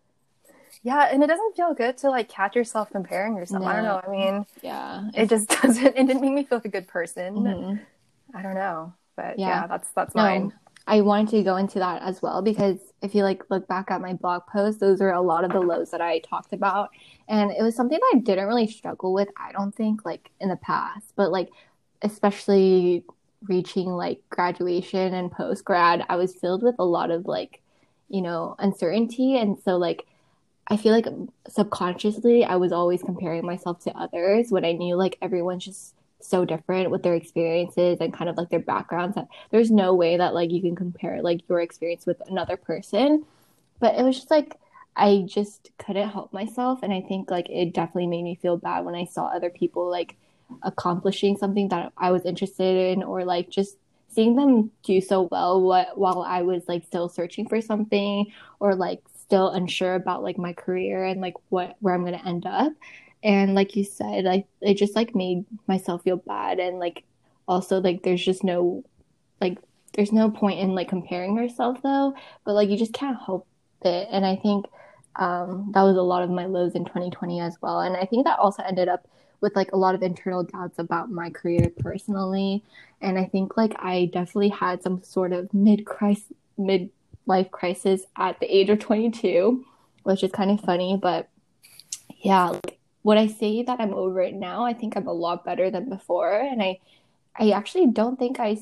[0.83, 3.65] yeah, and it doesn't feel good to like catch yourself comparing yourself.
[3.65, 4.01] I don't know.
[4.05, 5.11] I mean, Yeah.
[5.13, 5.85] it just doesn't.
[5.85, 7.35] It didn't make me feel like a good person.
[7.35, 7.85] Mhm.
[8.33, 9.45] I don't know, but Yeah.
[9.45, 10.53] yeah, that's that's No, mine.
[10.87, 14.01] I wanted to go into that as well because if you like look back at
[14.01, 16.89] my blog post, those are a lot of the lows that I talked about.
[17.27, 20.49] And it was something that I didn't really struggle with, I don't think, like in
[20.49, 21.49] the past, but like
[22.01, 23.03] especially
[23.47, 27.61] reaching like graduation and post grad, I was filled with a lot of like,
[28.09, 29.37] you know, uncertainty.
[29.37, 30.05] And so like
[30.67, 31.07] I feel like
[31.47, 35.95] subconsciously I was always comparing myself to others when I knew like everyone's just
[36.27, 40.17] so different with their experiences and kind of like their backgrounds that there's no way
[40.17, 43.25] that like you can compare like your experience with another person.
[43.79, 44.57] But it was just like
[44.95, 48.85] I just couldn't help myself and I think like it definitely made me feel bad
[48.85, 50.15] when I saw other people like
[50.63, 53.77] accomplishing something that I was interested in or like just
[54.09, 58.75] seeing them do so well what while I was like still searching for something or
[58.75, 62.73] like still unsure about like my career and like what where I'm gonna end up.
[63.23, 67.03] And like you said, like it just like made myself feel bad and like
[67.47, 68.83] also like there's just no
[69.39, 69.57] like
[69.93, 73.47] there's no point in like comparing yourself though, but like you just can't help
[73.83, 74.07] it.
[74.11, 74.65] And I think
[75.17, 77.81] um that was a lot of my lows in 2020 as well.
[77.81, 79.07] And I think that also ended up
[79.41, 82.63] with like a lot of internal doubts about my career personally.
[83.01, 86.89] And I think like I definitely had some sort of mid crisis mid
[87.25, 89.63] life crisis at the age of 22,
[90.03, 91.29] which is kind of funny, but
[92.19, 94.65] yeah, like, would I say that I'm over it now?
[94.65, 96.79] I think I'm a lot better than before, and I
[97.35, 98.57] I actually don't think I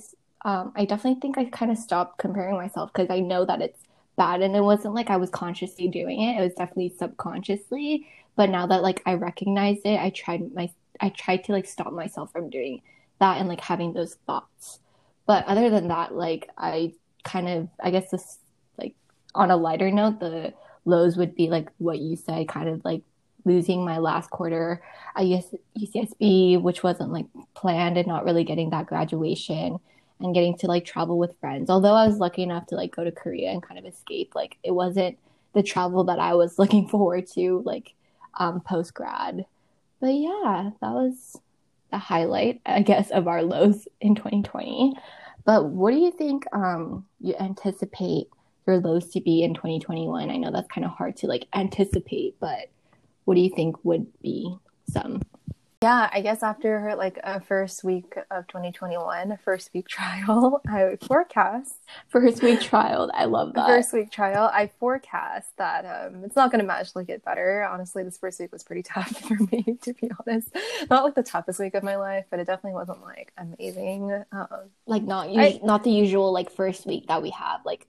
[0.45, 3.84] um I definitely think I kind of stopped comparing myself because I know that it's
[4.17, 6.39] bad and it wasn't like I was consciously doing it.
[6.39, 10.69] It was definitely subconsciously, but now that like I recognized it, I tried my
[11.02, 12.82] I tried to like stop myself from doing
[13.19, 14.80] that and like having those thoughts.
[15.25, 18.39] But other than that, like I kind of I guess this
[18.78, 18.95] like
[19.36, 20.54] on a lighter note, the
[20.86, 23.04] lows would be like what you said, kind of like
[23.45, 24.82] losing my last quarter
[25.15, 29.80] at UCSB, which wasn't like planned and not really getting that graduation
[30.19, 31.69] and getting to like travel with friends.
[31.69, 34.58] Although I was lucky enough to like go to Korea and kind of escape, like
[34.63, 35.17] it wasn't
[35.54, 37.93] the travel that I was looking forward to like
[38.38, 39.45] um post grad.
[39.99, 41.39] But yeah, that was
[41.91, 44.95] the highlight, I guess, of our lows in 2020.
[45.45, 48.28] But what do you think um you anticipate
[48.67, 50.30] your lows to be in 2021?
[50.30, 52.69] I know that's kind of hard to like anticipate, but
[53.29, 54.57] what do you think would be
[54.91, 55.21] some?
[55.83, 60.97] Yeah, I guess after like a first week of 2021, a first week trial, I
[61.07, 61.75] forecast
[62.07, 63.11] First week trial.
[63.13, 63.67] I love that.
[63.67, 64.49] first week trial.
[64.51, 67.63] I forecast that um, it's not going to magically get better.
[67.71, 70.49] Honestly, this first week was pretty tough for me, to be honest.
[70.89, 74.23] Not like the toughest week of my life, but it definitely wasn't like amazing.
[74.31, 74.47] Um,
[74.87, 77.85] like not us- I- not the usual like first week that we have like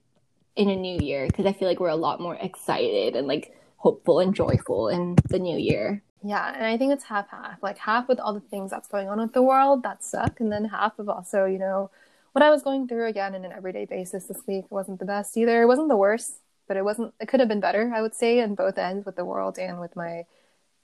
[0.55, 3.57] in a new year because I feel like we're a lot more excited and like
[3.81, 6.03] hopeful and joyful in the new year.
[6.23, 7.62] Yeah, and I think it's half half.
[7.62, 10.53] Like half with all the things that's going on with the world that suck, and
[10.53, 11.90] then half of also, you know,
[12.33, 15.37] what I was going through again in an everyday basis this week wasn't the best
[15.37, 15.62] either.
[15.62, 16.35] It wasn't the worst,
[16.69, 19.16] but it wasn't it could have been better, I would say, in both ends with
[19.16, 20.25] the world and with my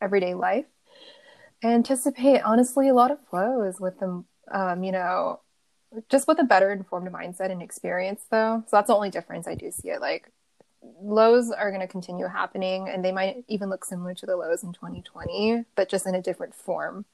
[0.00, 0.66] everyday life.
[1.62, 5.40] I anticipate honestly a lot of flows with them um, you know,
[6.08, 8.64] just with a better informed mindset and experience though.
[8.66, 10.00] So that's the only difference I do see it.
[10.00, 10.30] Like
[11.00, 14.62] lows are going to continue happening and they might even look similar to the lows
[14.62, 17.04] in 2020 but just in a different form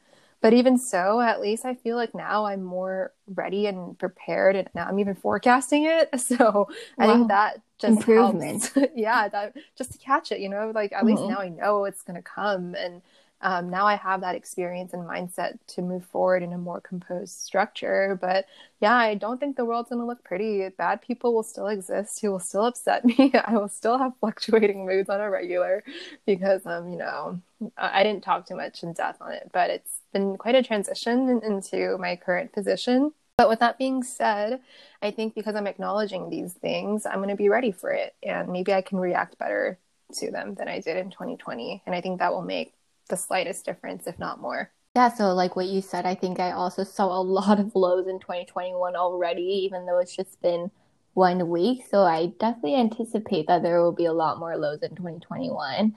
[0.40, 4.68] but even so at least i feel like now i'm more ready and prepared and
[4.74, 6.68] now i'm even forecasting it so wow.
[6.98, 8.92] i think that just improvement helps.
[8.96, 11.08] yeah that just to catch it you know like at mm-hmm.
[11.08, 13.02] least now i know it's going to come and
[13.42, 17.40] um, now I have that experience and mindset to move forward in a more composed
[17.40, 18.16] structure.
[18.20, 18.46] But
[18.80, 20.68] yeah, I don't think the world's going to look pretty.
[20.68, 23.32] Bad people will still exist who will still upset me.
[23.44, 25.82] I will still have fluctuating moods on a regular
[26.24, 27.40] because, um, you know,
[27.76, 31.40] I didn't talk too much in depth on it, but it's been quite a transition
[31.42, 33.12] into my current position.
[33.36, 34.60] But with that being said,
[35.00, 38.14] I think because I'm acknowledging these things, I'm going to be ready for it.
[38.22, 39.78] And maybe I can react better
[40.14, 41.82] to them than I did in 2020.
[41.86, 42.74] And I think that will make
[43.12, 44.72] the slightest difference, if not more.
[44.96, 48.08] Yeah, so like what you said, I think I also saw a lot of lows
[48.08, 50.70] in 2021 already, even though it's just been
[51.14, 51.84] one week.
[51.90, 55.94] So I definitely anticipate that there will be a lot more lows in 2021.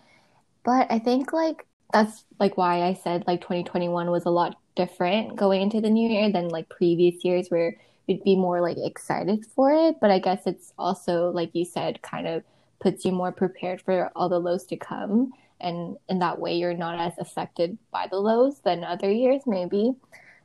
[0.66, 5.38] But I think like that's like why I said like 2021 was a lot different
[5.38, 9.46] going into the new year than like previous years where you'd be more like excited
[9.56, 9.96] for it.
[10.02, 12.44] But I guess it's also, like you said, kind of
[12.82, 16.74] puts you more prepared for all the lows to come and in that way you're
[16.74, 19.94] not as affected by the lows than other years maybe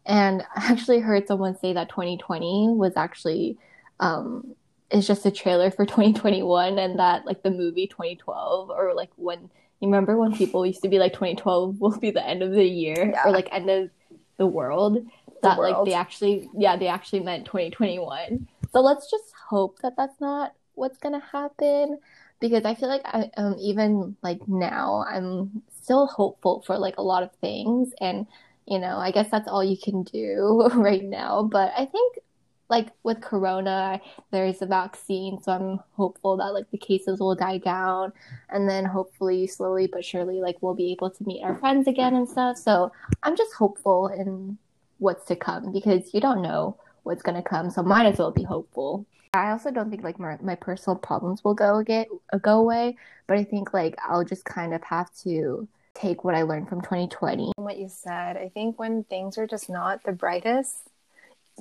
[0.06, 3.58] and i actually heard someone say that 2020 was actually
[4.00, 4.54] um
[4.90, 9.50] is just a trailer for 2021 and that like the movie 2012 or like when
[9.80, 12.64] you remember when people used to be like 2012 will be the end of the
[12.64, 13.26] year yeah.
[13.26, 13.90] or like end of
[14.36, 15.06] the world
[15.42, 15.76] that the world.
[15.78, 20.54] like they actually yeah they actually meant 2021 so let's just hope that that's not
[20.74, 21.98] what's gonna happen
[22.40, 27.02] because I feel like I um even like now I'm still hopeful for like a
[27.02, 28.26] lot of things and
[28.66, 32.18] you know I guess that's all you can do right now but I think
[32.68, 34.00] like with corona
[34.30, 38.12] there's a vaccine so I'm hopeful that like the cases will die down
[38.48, 42.14] and then hopefully slowly but surely like we'll be able to meet our friends again
[42.14, 42.56] and stuff.
[42.56, 42.92] So
[43.24, 44.56] I'm just hopeful in
[44.98, 48.30] what's to come because you don't know what's going to come so might as well
[48.30, 52.08] be hopeful I also don't think like my, my personal problems will go get
[52.42, 56.42] go away, but I think like I'll just kind of have to take what I
[56.42, 57.52] learned from 2020.
[57.56, 60.90] What you said, I think when things are just not the brightest,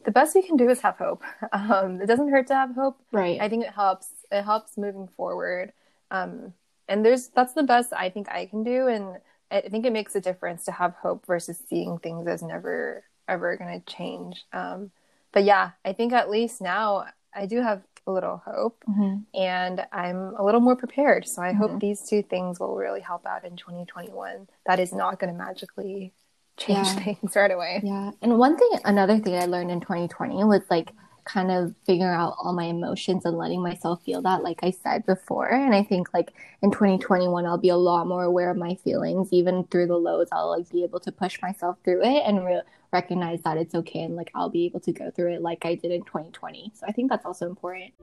[0.03, 1.23] the best we can do is have hope.
[1.51, 2.99] Um, it doesn't hurt to have hope.
[3.11, 3.39] Right.
[3.39, 4.07] I think it helps.
[4.31, 5.71] It helps moving forward.
[6.11, 6.53] Um,
[6.87, 9.17] and there's that's the best I think I can do, and
[9.51, 13.55] I think it makes a difference to have hope versus seeing things as never ever
[13.57, 14.43] going to change.
[14.53, 14.91] Um,
[15.31, 19.19] but yeah, I think at least now I do have a little hope mm-hmm.
[19.39, 21.27] and I'm a little more prepared.
[21.27, 21.57] So I mm-hmm.
[21.57, 24.47] hope these two things will really help out in 2021.
[24.65, 26.13] That is not going to magically
[26.57, 26.99] change yeah.
[27.03, 27.81] things right away.
[27.83, 28.11] Yeah.
[28.21, 30.91] And one thing, another thing I learned in 2020 was like
[31.25, 35.05] kind of figuring out all my emotions and letting myself feel that, like I said
[35.05, 35.47] before.
[35.47, 39.31] And I think like in 2021, I'll be a lot more aware of my feelings,
[39.31, 40.27] even through the lows.
[40.31, 44.01] I'll like be able to push myself through it and re- recognize that it's okay
[44.01, 46.71] and like I'll be able to go through it like I did in 2020.
[46.75, 47.93] So I think that's also important.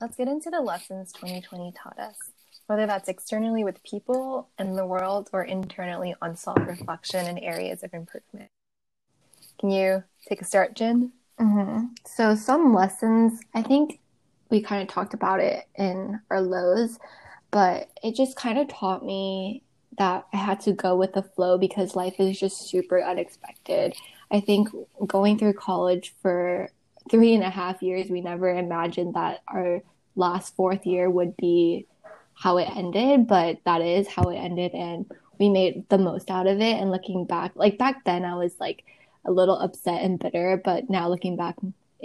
[0.00, 2.16] Let's get into the lessons 2020 taught us,
[2.66, 7.82] whether that's externally with people and the world or internally on self reflection and areas
[7.82, 8.50] of improvement.
[9.58, 11.12] Can you take a start, Jin?
[11.40, 11.86] Mm-hmm.
[12.04, 14.00] So, some lessons, I think
[14.50, 16.98] we kind of talked about it in our lows,
[17.50, 19.62] but it just kind of taught me
[19.98, 23.94] that I had to go with the flow because life is just super unexpected.
[24.30, 24.68] I think
[25.06, 26.68] going through college for
[27.10, 29.82] three and a half years, we never imagined that our
[30.16, 31.86] last fourth year would be
[32.34, 34.72] how it ended, but that is how it ended.
[34.74, 36.80] And we made the most out of it.
[36.80, 38.84] And looking back, like back then, I was like
[39.24, 41.56] a little upset and bitter, but now looking back,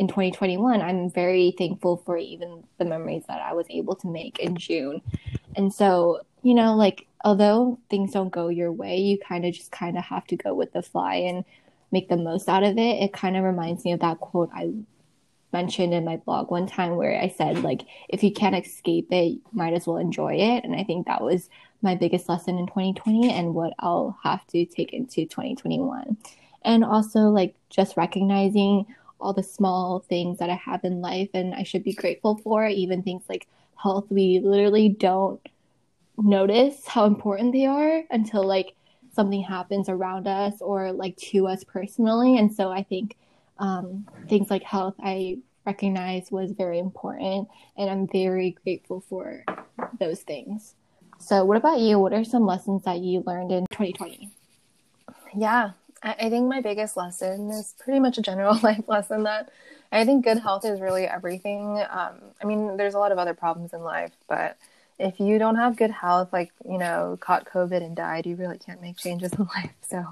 [0.02, 4.40] in 2021, I'm very thankful for even the memories that I was able to make
[4.40, 5.00] in June.
[5.56, 9.72] And so, you know, like although things don't go your way, you kind of just
[9.72, 11.46] kind of have to go with the fly and
[11.92, 13.04] make the most out of it.
[13.04, 14.72] It kind of reminds me of that quote I
[15.54, 19.34] mentioned in my blog one time where I said like if you can't escape it,
[19.34, 20.64] you might as well enjoy it.
[20.64, 21.48] And I think that was
[21.84, 26.18] my biggest lesson in 2020 and what I'll have to take into 2021.
[26.64, 28.88] And also like just recognizing
[29.22, 32.66] all the small things that I have in life and I should be grateful for,
[32.66, 33.48] even things like
[33.82, 34.06] health.
[34.10, 35.40] We literally don't
[36.18, 38.76] notice how important they are until like
[39.14, 42.38] something happens around us or like to us personally.
[42.38, 43.18] And so I think
[43.60, 47.48] um, things like health, I recognize was very important
[47.78, 49.44] and I'm very grateful for
[50.00, 50.76] those things.
[51.20, 52.00] So, what about you?
[52.00, 54.32] What are some lessons that you learned in 2020?
[55.38, 55.72] Yeah,
[56.04, 59.52] I think my biggest lesson is pretty much a general life lesson that
[59.92, 61.84] I think good health is really everything.
[61.90, 64.58] Um, I mean, there's a lot of other problems in life, but
[64.98, 68.58] if you don't have good health, like, you know, caught COVID and died, you really
[68.58, 69.74] can't make changes in life.
[69.82, 70.06] So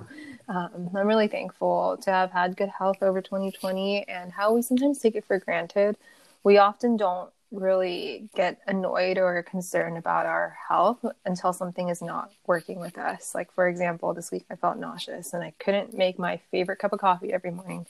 [0.48, 5.00] um, I'm really thankful to have had good health over 2020 and how we sometimes
[5.00, 5.96] take it for granted.
[6.44, 12.32] We often don't really get annoyed or concerned about our health until something is not
[12.46, 13.34] working with us.
[13.34, 16.94] Like, for example, this week I felt nauseous and I couldn't make my favorite cup
[16.94, 17.86] of coffee every morning,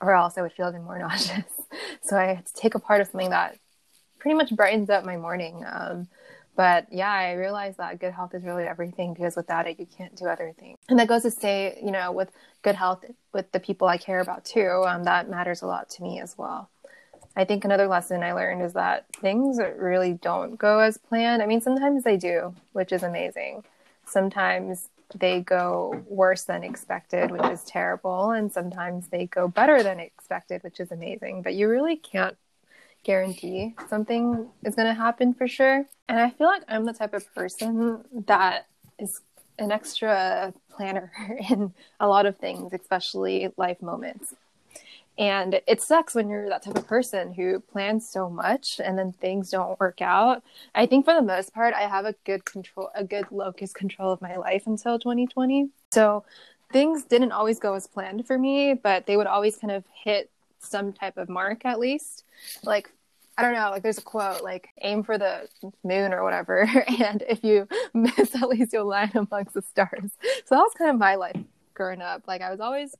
[0.00, 1.44] or else I would feel even more nauseous.
[2.02, 3.58] So I had to take a part of something that
[4.18, 5.62] pretty much brightens up my morning.
[5.66, 6.08] Um,
[6.56, 10.16] but yeah, I realized that good health is really everything because without it, you can't
[10.16, 10.78] do other things.
[10.88, 12.30] And that goes to say, you know, with
[12.62, 16.02] good health, with the people I care about too, um, that matters a lot to
[16.02, 16.70] me as well.
[17.36, 21.42] I think another lesson I learned is that things really don't go as planned.
[21.42, 23.62] I mean, sometimes they do, which is amazing.
[24.06, 28.30] Sometimes they go worse than expected, which is terrible.
[28.30, 31.42] And sometimes they go better than expected, which is amazing.
[31.42, 32.36] But you really can't
[33.04, 35.84] guarantee something is going to happen for sure.
[36.08, 38.66] And I feel like I'm the type of person that
[38.98, 39.20] is
[39.58, 41.12] an extra planner
[41.50, 44.34] in a lot of things, especially life moments.
[45.18, 49.12] And it sucks when you're that type of person who plans so much and then
[49.12, 50.42] things don't work out.
[50.74, 54.12] I think for the most part, I have a good control, a good locus control
[54.12, 55.70] of my life until 2020.
[55.90, 56.24] So
[56.70, 60.30] things didn't always go as planned for me, but they would always kind of hit
[60.58, 62.24] some type of mark at least.
[62.62, 62.90] Like,
[63.38, 65.48] I don't know, like there's a quote, like aim for the
[65.82, 66.68] moon or whatever.
[67.00, 70.10] And if you miss, at least you'll land amongst the stars.
[70.44, 71.40] So that was kind of my life
[71.74, 72.24] growing up.
[72.26, 72.94] Like I was always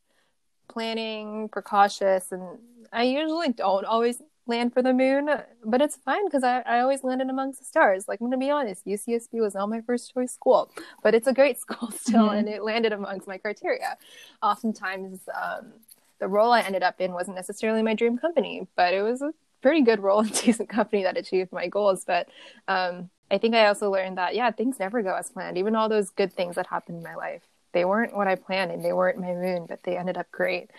[0.68, 2.58] planning, precautious, and
[2.92, 5.28] I usually don't always land for the moon,
[5.64, 8.06] but it's fine because I, I always landed amongst the stars.
[8.06, 10.70] Like I'm gonna be honest, UCSB was not my first choice school,
[11.02, 12.36] but it's a great school still, mm-hmm.
[12.36, 13.96] and it landed amongst my criteria.
[14.42, 15.72] Oftentimes, um,
[16.18, 19.32] the role I ended up in wasn't necessarily my dream company, but it was a
[19.60, 22.04] pretty good role and decent company that achieved my goals.
[22.04, 22.28] But
[22.68, 25.58] um, I think I also learned that yeah, things never go as planned.
[25.58, 27.42] Even all those good things that happened in my life,
[27.76, 30.70] they weren't what I planned and they weren't my moon, but they ended up great.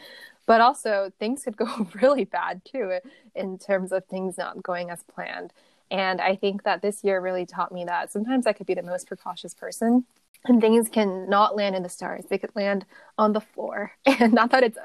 [0.48, 3.00] But also, things could go really bad too
[3.36, 5.54] in terms of things not going as planned.
[5.92, 8.82] And I think that this year really taught me that sometimes I could be the
[8.82, 10.06] most precautious person
[10.46, 12.26] and things can not land in the stars.
[12.30, 12.86] They could land
[13.18, 13.92] on the floor.
[14.20, 14.80] And not that it's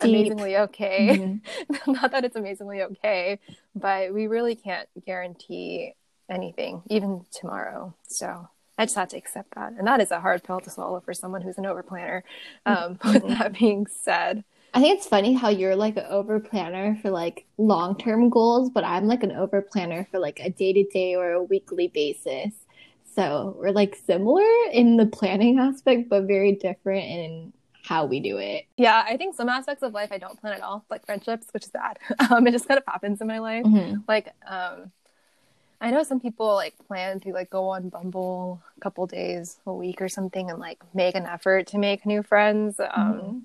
[0.00, 1.08] amazingly okay.
[1.10, 1.92] Mm-hmm.
[1.92, 3.38] not that it's amazingly okay,
[3.74, 5.94] but we really can't guarantee
[6.30, 7.94] anything, even tomorrow.
[8.08, 9.72] So I just had to accept that.
[9.78, 12.22] And that is a hard pill to swallow for someone who's an overplanner.
[12.66, 13.12] Um, mm-hmm.
[13.12, 14.44] With that being said,
[14.74, 18.70] I think it's funny how you're like an over planner for like long term goals,
[18.70, 21.88] but I'm like an over planner for like a day to day or a weekly
[21.88, 22.52] basis.
[23.14, 27.52] So we're like similar in the planning aspect, but very different in
[27.84, 28.64] how we do it.
[28.76, 31.64] Yeah, I think some aspects of life I don't plan at all, like friendships, which
[31.64, 31.98] is bad.
[32.30, 33.64] Um, it just kind of happens in my life.
[33.64, 34.00] Mm-hmm.
[34.08, 34.90] Like, um,
[35.84, 39.74] I know some people like plan to like go on Bumble a couple days a
[39.74, 42.80] week or something and like make an effort to make new friends.
[42.80, 43.38] Um, mm-hmm.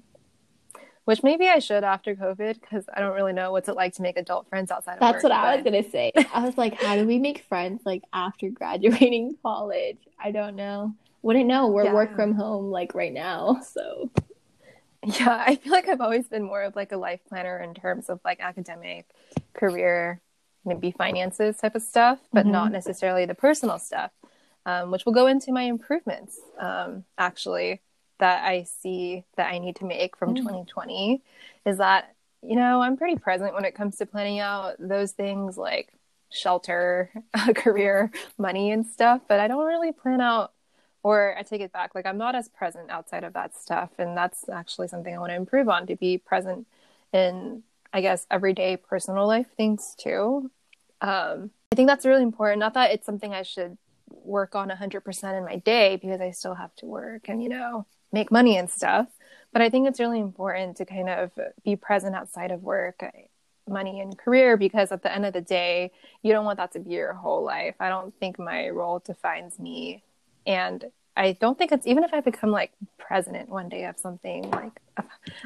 [1.04, 4.02] Which maybe I should after COVID because I don't really know what's it like to
[4.02, 5.36] make adult friends outside of That's work, what but...
[5.36, 6.14] I was gonna say.
[6.34, 9.98] I was like, how do we make friends like after graduating college?
[10.18, 10.96] I don't know.
[11.22, 11.68] Wouldn't know.
[11.68, 11.94] We're yeah.
[11.94, 14.10] work from home like right now, so.
[15.04, 18.10] Yeah, I feel like I've always been more of like a life planner in terms
[18.10, 19.10] of like academic,
[19.54, 20.22] career,
[20.70, 22.52] maybe finances type of stuff, but mm-hmm.
[22.52, 24.12] not necessarily the personal stuff,
[24.66, 27.82] um, which will go into my improvements um, actually
[28.20, 30.48] that I see that I need to make from mm-hmm.
[30.48, 31.22] 2020
[31.66, 35.58] is that, you know, I'm pretty present when it comes to planning out those things
[35.58, 35.94] like
[36.32, 37.12] shelter,
[37.56, 40.54] career, money, and stuff, but I don't really plan out.
[41.02, 43.92] Or I take it back, like I'm not as present outside of that stuff.
[43.98, 46.68] And that's actually something I want to improve on to be present
[47.14, 50.52] in I guess, everyday personal life things too.
[51.02, 52.60] Um, I think that's really important.
[52.60, 53.78] Not that it's something I should
[54.10, 57.86] work on 100% in my day because I still have to work and, you know,
[58.12, 59.08] make money and stuff.
[59.52, 61.32] But I think it's really important to kind of
[61.64, 63.04] be present outside of work,
[63.68, 65.92] money, and career because at the end of the day,
[66.22, 67.76] you don't want that to be your whole life.
[67.80, 70.04] I don't think my role defines me.
[70.46, 70.86] And
[71.16, 74.80] I don't think it's even if I become like president one day of something like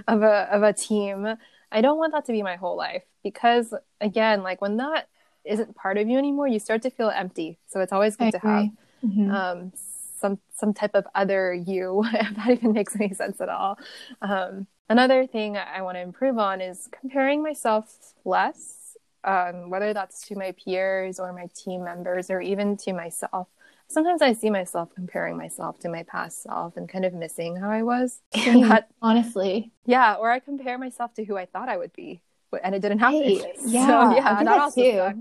[0.07, 1.35] of a of a team,
[1.71, 5.07] I don't want that to be my whole life because, again, like when that
[5.45, 7.57] isn't part of you anymore, you start to feel empty.
[7.67, 8.51] So it's always good I to agree.
[8.51, 8.69] have
[9.05, 9.31] mm-hmm.
[9.31, 9.73] um,
[10.19, 13.77] some some type of other you, if that even makes any sense at all.
[14.21, 20.27] Um, another thing I want to improve on is comparing myself less, um, whether that's
[20.27, 23.47] to my peers or my team members or even to myself
[23.93, 27.69] sometimes I see myself comparing myself to my past self and kind of missing how
[27.69, 28.21] I was.
[28.33, 29.71] that, honestly.
[29.85, 32.21] Yeah, or I compare myself to who I thought I would be,
[32.63, 33.21] and it didn't happen.
[33.21, 33.43] Right.
[33.65, 34.97] Yeah, so, yeah, that also too.
[34.97, 35.17] Sucks.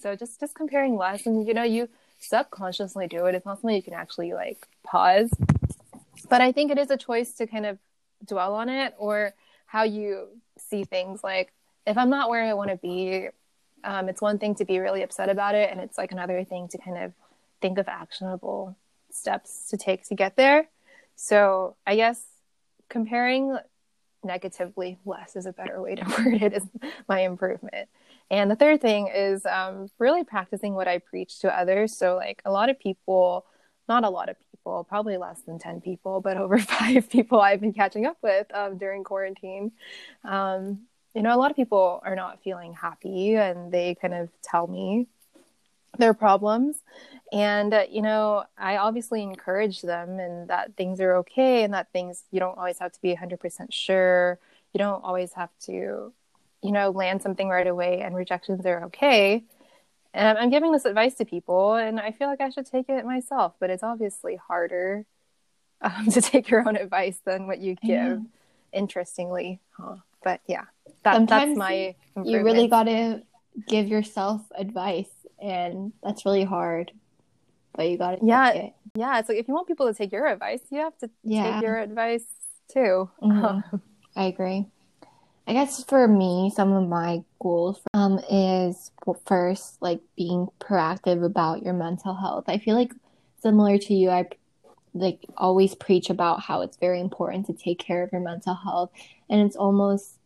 [0.00, 1.88] So just just comparing less, and you know, you
[2.18, 3.34] subconsciously do it.
[3.34, 5.30] It's not something you can actually like pause.
[6.28, 7.78] But I think it is a choice to kind of
[8.24, 9.34] dwell on it or
[9.66, 10.28] how you
[10.58, 11.24] see things.
[11.24, 11.52] Like
[11.86, 13.28] if I'm not where I want to be,
[13.84, 16.68] um, it's one thing to be really upset about it, and it's like another thing
[16.68, 17.12] to kind of
[17.60, 18.76] think of actionable
[19.10, 20.68] steps to take to get there.
[21.16, 22.22] So I guess
[22.88, 23.58] comparing
[24.22, 26.62] negatively less is a better way to word it is
[27.08, 27.88] my improvement.
[28.30, 31.96] And the third thing is um, really practicing what I preach to others.
[31.96, 33.44] So like a lot of people,
[33.88, 37.60] not a lot of people, probably less than 10 people, but over five people I've
[37.60, 39.72] been catching up with um, during quarantine.
[40.24, 40.82] Um,
[41.14, 44.66] you know, a lot of people are not feeling happy and they kind of tell
[44.68, 45.08] me
[45.98, 46.76] their problems
[47.32, 51.88] and uh, you know i obviously encourage them and that things are okay and that
[51.92, 54.38] things you don't always have to be 100% sure
[54.72, 56.12] you don't always have to
[56.62, 59.44] you know land something right away and rejections are okay
[60.12, 63.04] and i'm giving this advice to people and i feel like i should take it
[63.04, 65.04] myself but it's obviously harder
[65.82, 68.20] um, to take your own advice than what you give
[68.72, 69.96] interestingly huh?
[70.22, 70.64] but yeah
[71.04, 73.22] that, that's my you really got to
[73.66, 75.08] give yourself advice
[75.40, 76.92] and that's really hard.
[77.74, 78.72] But you got to yeah, it.
[78.94, 79.18] yeah.
[79.18, 81.54] It's like if you want people to take your advice, you have to yeah.
[81.54, 82.24] take your advice
[82.72, 83.08] too.
[83.22, 83.76] Mm-hmm.
[84.16, 84.66] I agree.
[85.50, 88.92] I guess for me, some of my goals um is
[89.26, 92.44] first like being proactive about your mental health.
[92.46, 92.92] I feel like
[93.42, 94.26] similar to you, I
[94.94, 98.92] like always preach about how it's very important to take care of your mental health,
[99.28, 100.18] and it's almost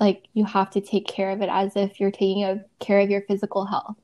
[0.00, 3.10] like you have to take care of it as if you're taking a, care of
[3.10, 3.96] your physical health.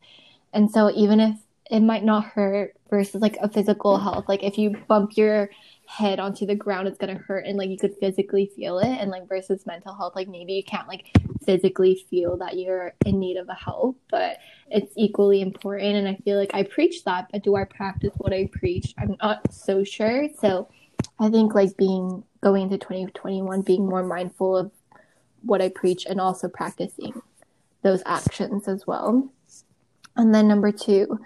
[0.52, 1.38] And so even if
[1.70, 5.48] it might not hurt versus like a physical health, like if you bump your
[5.88, 8.86] head onto the ground, it's gonna hurt and like you could physically feel it.
[8.86, 11.10] And like versus mental health, like maybe you can't like
[11.46, 14.36] physically feel that you're in need of a help, but
[14.68, 15.96] it's equally important.
[15.96, 18.94] And I feel like I preach that, but do I practice what I preach?
[18.98, 20.28] I'm not so sure.
[20.38, 20.68] So
[21.18, 24.70] I think like being going into 2021, being more mindful of
[25.40, 27.22] what I preach and also practicing
[27.82, 29.32] those actions as well.
[30.16, 31.18] And then number two,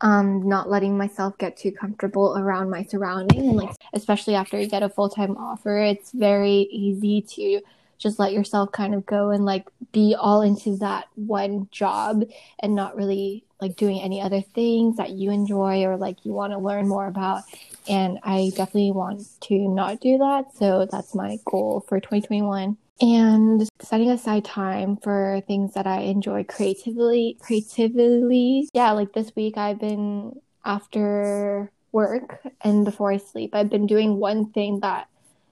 [0.00, 3.42] um, not letting myself get too comfortable around my surroundings.
[3.42, 7.60] And like, especially after you get a full time offer, it's very easy to
[7.98, 12.24] just let yourself kind of go and like be all into that one job
[12.60, 16.52] and not really like doing any other things that you enjoy or like you want
[16.52, 17.42] to learn more about.
[17.88, 20.54] And I definitely want to not do that.
[20.54, 26.44] So that's my goal for 2021 and setting aside time for things that I enjoy
[26.44, 28.68] creatively creatively.
[28.72, 34.16] Yeah, like this week I've been after work and before I sleep, I've been doing
[34.16, 35.08] one thing that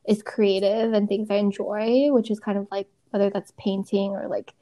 [0.06, 4.28] is creative and things I enjoy, which is kind of like whether that's painting or
[4.28, 4.52] like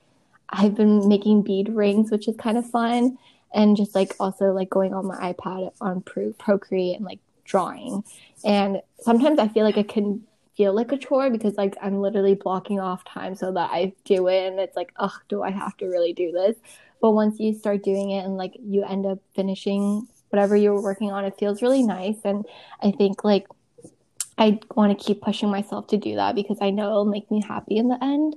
[0.48, 3.16] I've been making bead rings, which is kind of fun.
[3.54, 8.02] And just like also like going on my iPad on Pro- Procreate and like drawing.
[8.44, 10.22] And sometimes I feel like I can
[10.62, 14.28] feel like a chore because like I'm literally blocking off time so that I do
[14.28, 16.54] it and it's like, ugh, do I have to really do this?
[17.00, 21.10] But once you start doing it and like you end up finishing whatever you're working
[21.10, 22.18] on, it feels really nice.
[22.24, 22.46] And
[22.80, 23.48] I think like
[24.38, 27.42] I want to keep pushing myself to do that because I know it'll make me
[27.42, 28.36] happy in the end.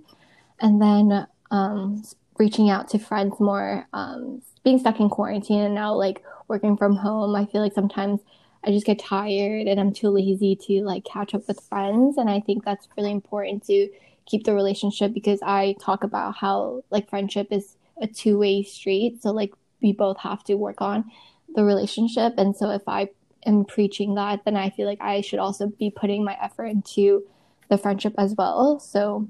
[0.59, 2.01] And then um,
[2.39, 6.95] reaching out to friends more, um, being stuck in quarantine and now like working from
[6.95, 8.19] home, I feel like sometimes
[8.65, 12.17] I just get tired and I'm too lazy to like catch up with friends.
[12.17, 13.89] And I think that's really important to
[14.25, 19.21] keep the relationship because I talk about how like friendship is a two way street.
[19.21, 21.11] So like we both have to work on
[21.55, 22.33] the relationship.
[22.37, 23.09] And so if I
[23.45, 27.23] am preaching that, then I feel like I should also be putting my effort into
[27.69, 28.79] the friendship as well.
[28.79, 29.29] So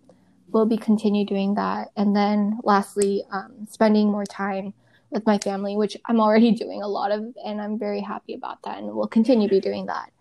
[0.49, 1.91] we'll be continue doing that.
[1.97, 4.73] And then lastly, um, spending more time
[5.11, 8.61] with my family, which I'm already doing a lot of, and I'm very happy about
[8.63, 10.11] that, and we'll continue to be doing that.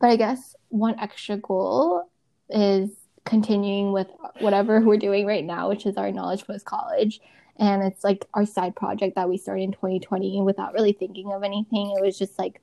[0.00, 2.10] But I guess one extra goal
[2.50, 2.90] is
[3.24, 4.08] continuing with
[4.40, 7.20] whatever we're doing right now, which is our Knowledge Post College.
[7.56, 11.42] And it's like our side project that we started in 2020 without really thinking of
[11.42, 11.94] anything.
[11.96, 12.60] It was just like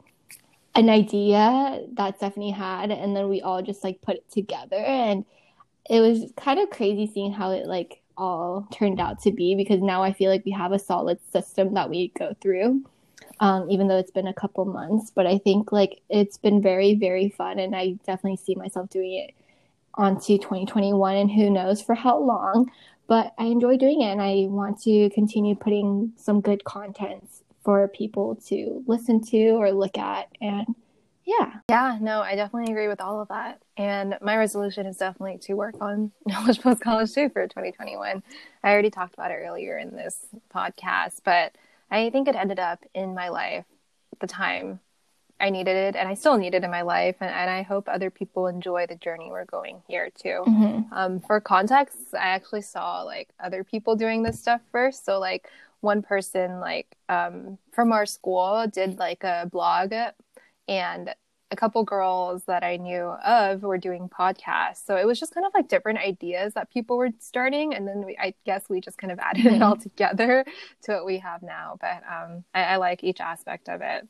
[0.75, 4.75] an idea that Stephanie had, and then we all just like put it together.
[4.75, 5.25] And
[5.89, 9.81] it was kind of crazy seeing how it like all turned out to be because
[9.81, 12.83] now I feel like we have a solid system that we go through.
[13.39, 16.93] Um, even though it's been a couple months, but I think like it's been very,
[16.93, 19.33] very fun, and I definitely see myself doing it
[19.95, 22.69] onto 2021, and who knows for how long.
[23.07, 27.27] But I enjoy doing it, and I want to continue putting some good content
[27.63, 30.75] for people to listen to or look at, and
[31.39, 31.53] yeah.
[31.69, 33.61] Yeah, no, I definitely agree with all of that.
[33.77, 38.23] And my resolution is definitely to work on Knowledge Post College too for 2021.
[38.63, 40.17] I already talked about it earlier in this
[40.53, 41.55] podcast, but
[41.89, 43.65] I think it ended up in my life
[44.19, 44.79] the time
[45.39, 47.15] I needed it and I still need it in my life.
[47.19, 50.43] And, and I hope other people enjoy the journey we're going here too.
[50.47, 50.93] Mm-hmm.
[50.93, 55.05] Um, for context, I actually saw like other people doing this stuff first.
[55.05, 55.47] So, like,
[55.81, 59.93] one person like um, from our school did like a blog
[60.67, 61.13] and
[61.51, 64.85] a couple girls that I knew of were doing podcasts.
[64.85, 67.75] So it was just kind of like different ideas that people were starting.
[67.75, 70.45] And then we, I guess we just kind of added it all together
[70.83, 71.77] to what we have now.
[71.79, 74.07] But um, I, I, like each aspect of it.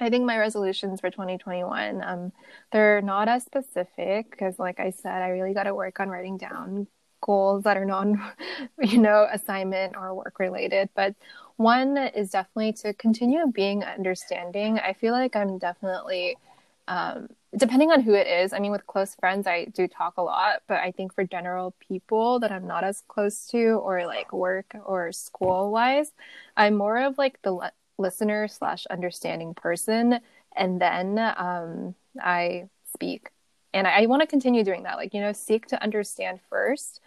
[0.00, 2.32] I think my resolutions for 2021, um,
[2.72, 6.38] they're not as specific because, like I said, I really got to work on writing
[6.38, 6.86] down
[7.20, 8.22] goals that are non,
[8.80, 10.88] you know, assignment or work related.
[10.94, 11.14] But
[11.58, 14.78] one is definitely to continue being understanding.
[14.78, 16.38] I feel like I'm definitely,
[16.86, 18.52] um, depending on who it is.
[18.52, 21.74] I mean, with close friends, I do talk a lot, but I think for general
[21.80, 26.12] people that I'm not as close to, or like work or school wise,
[26.56, 30.20] I'm more of like the le- listener slash understanding person,
[30.56, 33.30] and then um, I speak
[33.74, 37.00] and I, I want to continue doing that like you know seek to understand first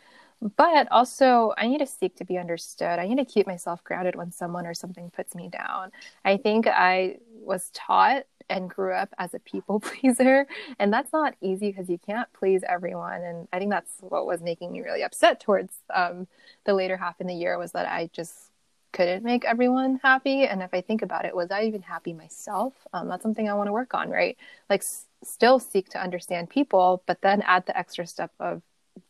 [0.57, 2.99] but also i need to seek to be understood.
[2.99, 5.91] I need to keep myself grounded when someone or something puts me down.
[6.25, 10.45] I think i was taught and grew up as a people pleaser
[10.79, 14.41] and that's not easy because you can't please everyone and i think that's what was
[14.41, 16.27] making me really upset towards um,
[16.65, 18.51] the later half in the year was that i just
[18.93, 22.73] couldn't make everyone happy and if i think about it was i even happy myself?
[22.93, 24.37] Um, that's something i want to work on right?
[24.69, 28.61] Like s- still seek to understand people but then add the extra step of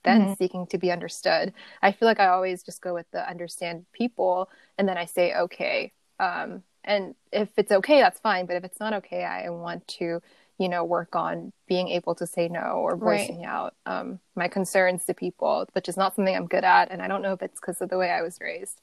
[0.04, 0.34] then mm-hmm.
[0.34, 4.50] seeking to be understood i feel like i always just go with the understand people
[4.78, 8.80] and then i say okay um, and if it's okay that's fine but if it's
[8.80, 10.22] not okay i want to
[10.58, 13.48] you know work on being able to say no or voicing right.
[13.48, 17.08] out um, my concerns to people which is not something i'm good at and i
[17.08, 18.80] don't know if it's because of the way i was raised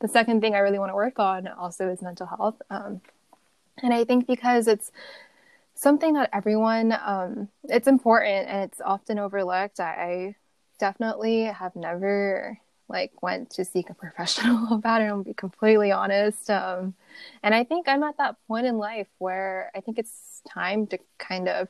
[0.00, 3.00] the second thing i really want to work on also is mental health um,
[3.82, 4.92] and i think because it's
[5.74, 10.34] something that everyone um, it's important and it's often overlooked I, I
[10.82, 12.58] definitely have never
[12.88, 15.04] like went to seek a professional about it.
[15.04, 16.50] I'll be completely honest.
[16.50, 16.94] Um,
[17.42, 20.98] and I think I'm at that point in life where I think it's time to
[21.18, 21.68] kind of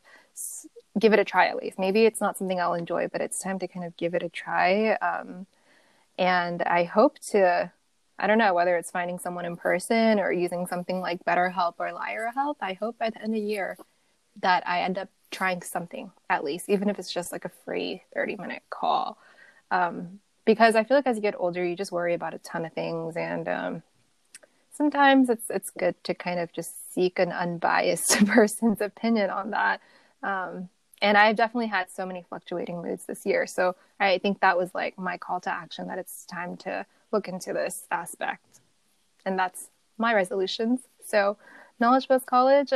[0.99, 1.79] give it a try at least.
[1.79, 4.31] Maybe it's not something I'll enjoy, but it's time to kind of give it a
[4.31, 4.93] try.
[4.95, 5.47] Um,
[6.19, 7.71] and I hope to,
[8.19, 11.93] I don't know whether it's finding someone in person or using something like BetterHelp or
[12.35, 12.57] Help.
[12.63, 13.77] I hope by the end of the year
[14.41, 18.03] that I end up trying something at least, even if it's just like a free
[18.15, 19.19] 30 minute call.
[19.71, 22.65] Um, because I feel like as you get older, you just worry about a ton
[22.65, 23.17] of things.
[23.17, 23.83] And um,
[24.73, 29.81] sometimes it's, it's good to kind of just seek an unbiased person's opinion on that.
[30.23, 30.69] Um,
[31.01, 33.47] and I've definitely had so many fluctuating moods this year.
[33.47, 37.29] So I think that was like my call to action that it's time to look
[37.29, 38.61] into this aspect.
[39.25, 39.69] And that's
[39.99, 40.81] my resolutions.
[41.05, 41.37] So,
[41.81, 42.73] Knowledge Post College,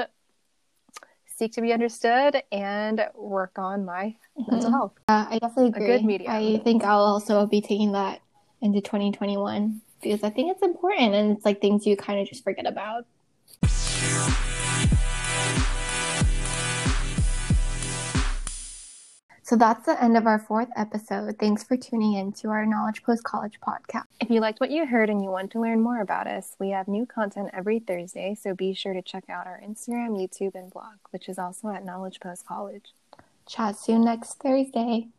[1.36, 4.50] seek to be understood and work on my mm-hmm.
[4.50, 4.92] mental health.
[5.08, 5.84] Uh, I definitely agree.
[5.84, 6.32] A good medium.
[6.32, 8.20] I think I'll also be taking that
[8.62, 12.42] into 2021 because I think it's important and it's like things you kind of just
[12.42, 13.06] forget about.
[19.46, 21.38] So that's the end of our fourth episode.
[21.38, 24.06] Thanks for tuning in to our Knowledge Post College podcast.
[24.20, 26.70] If you liked what you heard and you want to learn more about us, we
[26.70, 30.72] have new content every Thursday, so be sure to check out our Instagram, YouTube, and
[30.72, 32.92] blog, which is also at Knowledge Post College.
[33.46, 35.10] Chat soon next Thursday.